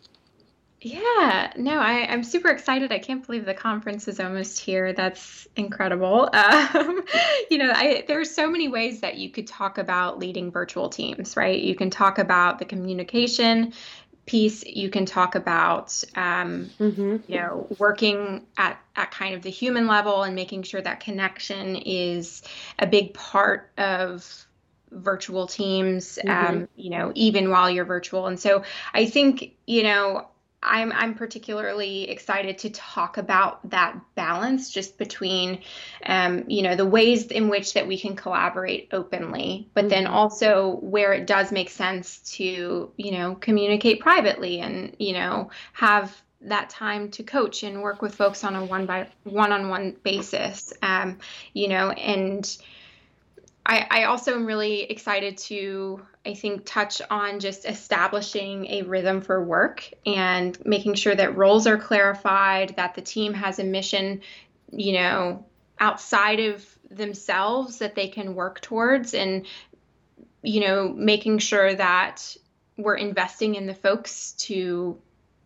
[0.84, 2.92] Yeah, no, I, I'm super excited.
[2.92, 4.94] I can't believe the conference is almost here.
[4.94, 6.30] That's incredible.
[6.74, 7.02] Um,
[7.50, 11.36] you know, I, there's so many ways that you could talk about leading virtual teams,
[11.36, 11.60] right?
[11.60, 13.74] You can talk about the communication
[14.32, 14.64] piece.
[14.66, 17.18] You can talk about, um, mm-hmm.
[17.28, 21.76] you know, working at, at kind of the human level and making sure that connection
[21.76, 22.42] is
[22.80, 24.48] a big part of
[24.90, 26.54] virtual teams mm-hmm.
[26.54, 28.62] um, you know even while you're virtual and so
[28.94, 30.28] i think you know
[30.64, 35.62] I'm I'm particularly excited to talk about that balance just between,
[36.06, 39.90] um, you know, the ways in which that we can collaborate openly, but mm-hmm.
[39.90, 45.50] then also where it does make sense to, you know, communicate privately and you know
[45.74, 49.70] have that time to coach and work with folks on a one by one on
[49.70, 51.20] one basis, um,
[51.54, 52.58] you know, and
[53.66, 59.22] I, I also am really excited to, I think, touch on just establishing a rhythm
[59.22, 64.22] for work and making sure that roles are clarified, that the team has a mission,
[64.72, 65.46] you know,
[65.80, 69.46] outside of themselves that they can work towards, and,
[70.42, 72.36] you know, making sure that
[72.78, 75.00] we're investing in the folks to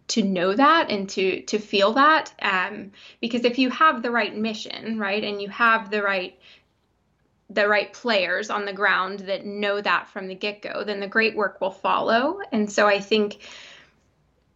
[0.08, 2.32] to know that and to to feel that.
[2.40, 6.40] Um, because if you have the right mission right and you have the right
[7.50, 11.08] the right players on the ground that know that from the get go, then the
[11.08, 12.40] great work will follow.
[12.52, 13.40] And so I think,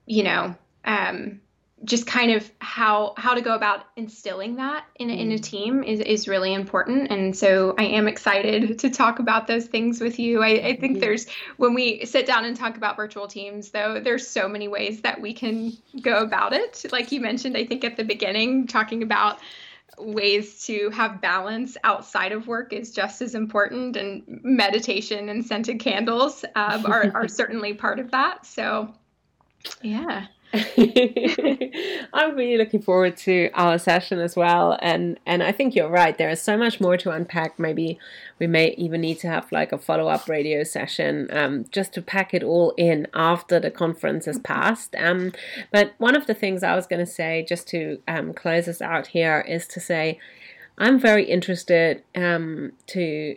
[0.06, 1.40] you know, um,
[1.84, 5.42] just kind of how how to go about instilling that in, in a mm.
[5.42, 10.02] team is, is really important and so i am excited to talk about those things
[10.02, 11.28] with you I, I think there's
[11.58, 15.22] when we sit down and talk about virtual teams though there's so many ways that
[15.22, 15.72] we can
[16.02, 19.40] go about it like you mentioned i think at the beginning talking about
[19.98, 25.80] ways to have balance outside of work is just as important and meditation and scented
[25.80, 28.46] candles um, are, are certainly part of that.
[28.46, 28.94] So
[29.82, 35.90] yeah I'm really looking forward to our session as well, and and I think you're
[35.90, 36.18] right.
[36.18, 37.60] There is so much more to unpack.
[37.60, 38.00] Maybe
[38.40, 42.02] we may even need to have like a follow up radio session, um, just to
[42.02, 44.96] pack it all in after the conference has passed.
[44.96, 45.34] Um,
[45.72, 48.82] but one of the things I was going to say, just to um, close us
[48.82, 50.20] out here, is to say
[50.80, 53.36] I'm very interested um to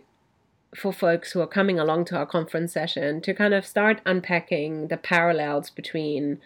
[0.75, 4.89] for folks who are coming along to our conference session to kind of start unpacking
[4.89, 6.41] the parallels between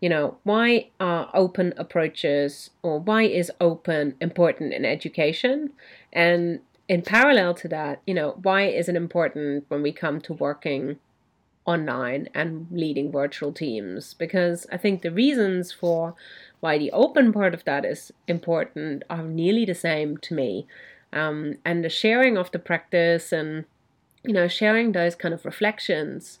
[0.00, 5.72] you know, why are open approaches or why is open important in education?
[6.12, 10.32] And in parallel to that, you know, why is it important when we come to
[10.32, 10.98] working
[11.64, 14.14] online and leading virtual teams?
[14.14, 16.14] Because I think the reasons for
[16.60, 20.66] why the open part of that is important are nearly the same to me.
[21.12, 23.64] Um, and the sharing of the practice and,
[24.22, 26.38] you know, sharing those kind of reflections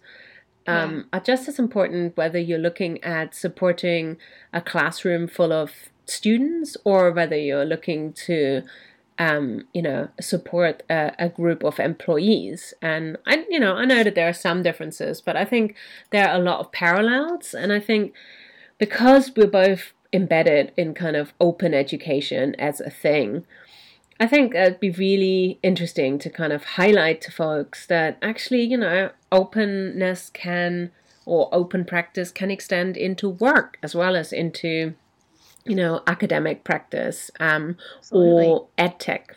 [0.66, 1.18] um, yeah.
[1.18, 4.16] are just as important whether you're looking at supporting
[4.52, 5.72] a classroom full of
[6.06, 8.62] students or whether you're looking to
[9.18, 14.04] um, you know support a, a, group of employees and I you know I know
[14.04, 15.74] that there are some differences but I think
[16.10, 18.12] there are a lot of parallels and I think
[18.78, 23.44] because we're both embedded in kind of open education as a thing
[24.18, 28.78] I think it'd be really interesting to kind of highlight to folks that actually, you
[28.78, 30.90] know, openness can
[31.26, 34.94] or open practice can extend into work as well as into,
[35.64, 37.76] you know, academic practice um,
[38.10, 39.36] or ed tech.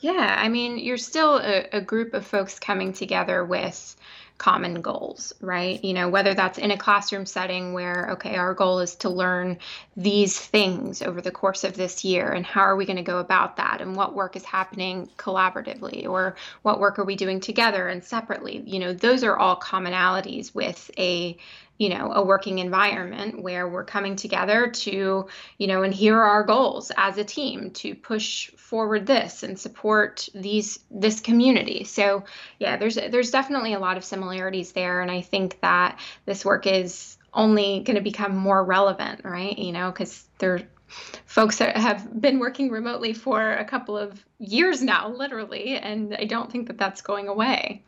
[0.00, 3.96] Yeah, I mean, you're still a, a group of folks coming together with
[4.38, 5.82] common goals, right?
[5.82, 9.58] You know, whether that's in a classroom setting where, okay, our goal is to learn
[9.96, 13.18] these things over the course of this year, and how are we going to go
[13.18, 17.88] about that, and what work is happening collaboratively, or what work are we doing together
[17.88, 18.62] and separately?
[18.66, 21.38] You know, those are all commonalities with a
[21.78, 25.26] you know a working environment where we're coming together to
[25.58, 29.58] you know and here are our goals as a team to push forward this and
[29.58, 31.84] support these this community.
[31.84, 32.24] So
[32.58, 35.00] yeah there's there's definitely a lot of similarities there.
[35.00, 39.56] And i think that this work is only going to become more relevant right?
[39.56, 40.62] You know because there
[41.26, 45.76] folks that have been working remotely for a couple of years now literally.
[45.76, 47.82] And i don't think that that's going away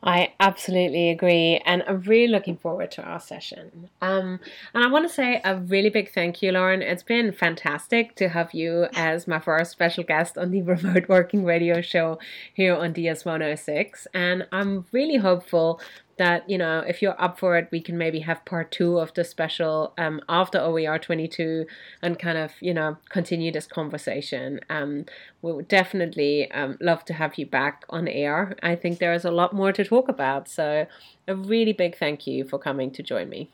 [0.00, 3.90] I absolutely agree, and I'm really looking forward to our session.
[4.00, 4.38] Um,
[4.72, 6.82] and I want to say a really big thank you, Lauren.
[6.82, 11.44] It's been fantastic to have you as my first special guest on the Remote Working
[11.44, 12.20] Radio Show
[12.54, 15.80] here on DS 106, and I'm really hopeful
[16.18, 19.12] that you know if you're up for it we can maybe have part two of
[19.14, 21.66] the special um, after oer 22
[22.02, 25.04] and kind of you know continue this conversation um,
[25.42, 29.24] we would definitely um, love to have you back on air i think there is
[29.24, 30.86] a lot more to talk about so
[31.26, 33.48] a really big thank you for coming to join me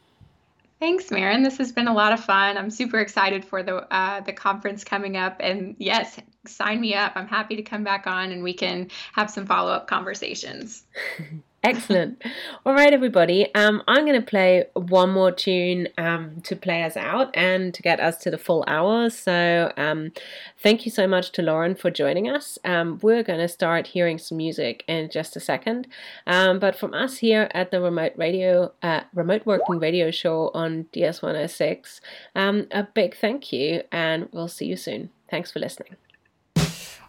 [0.80, 1.42] Thanks, Maren.
[1.42, 2.58] This has been a lot of fun.
[2.58, 7.12] I'm super excited for the uh, the conference coming up, and yes, sign me up.
[7.14, 10.84] I'm happy to come back on, and we can have some follow up conversations.
[11.64, 12.22] Excellent.
[12.66, 13.52] All right, everybody.
[13.54, 17.80] Um, I'm going to play one more tune um, to play us out and to
[17.80, 19.08] get us to the full hour.
[19.08, 20.12] So, um,
[20.58, 22.58] thank you so much to Lauren for joining us.
[22.66, 25.86] Um, we're going to start hearing some music in just a second.
[26.26, 30.84] Um, but from us here at the Remote Radio, uh, Remote Working Radio Show on
[30.92, 32.00] DS106,
[32.34, 35.08] um, a big thank you, and we'll see you soon.
[35.30, 35.96] Thanks for listening.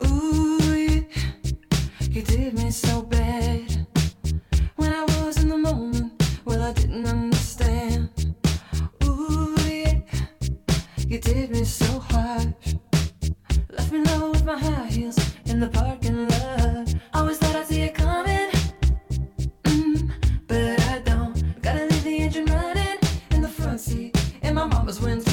[0.08, 1.06] Ooh,
[2.10, 3.05] you, did me so
[11.16, 12.46] you did me so harsh.
[13.70, 16.94] Left me low with my high heels in the parking lot.
[17.14, 18.50] Always thought I'd see it coming,
[19.64, 20.12] mm,
[20.46, 21.62] but I don't.
[21.62, 23.00] Gotta leave the engine running
[23.32, 25.25] in the front seat in my mama's winter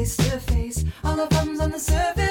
[0.00, 2.29] face to face, all the problems on the surface.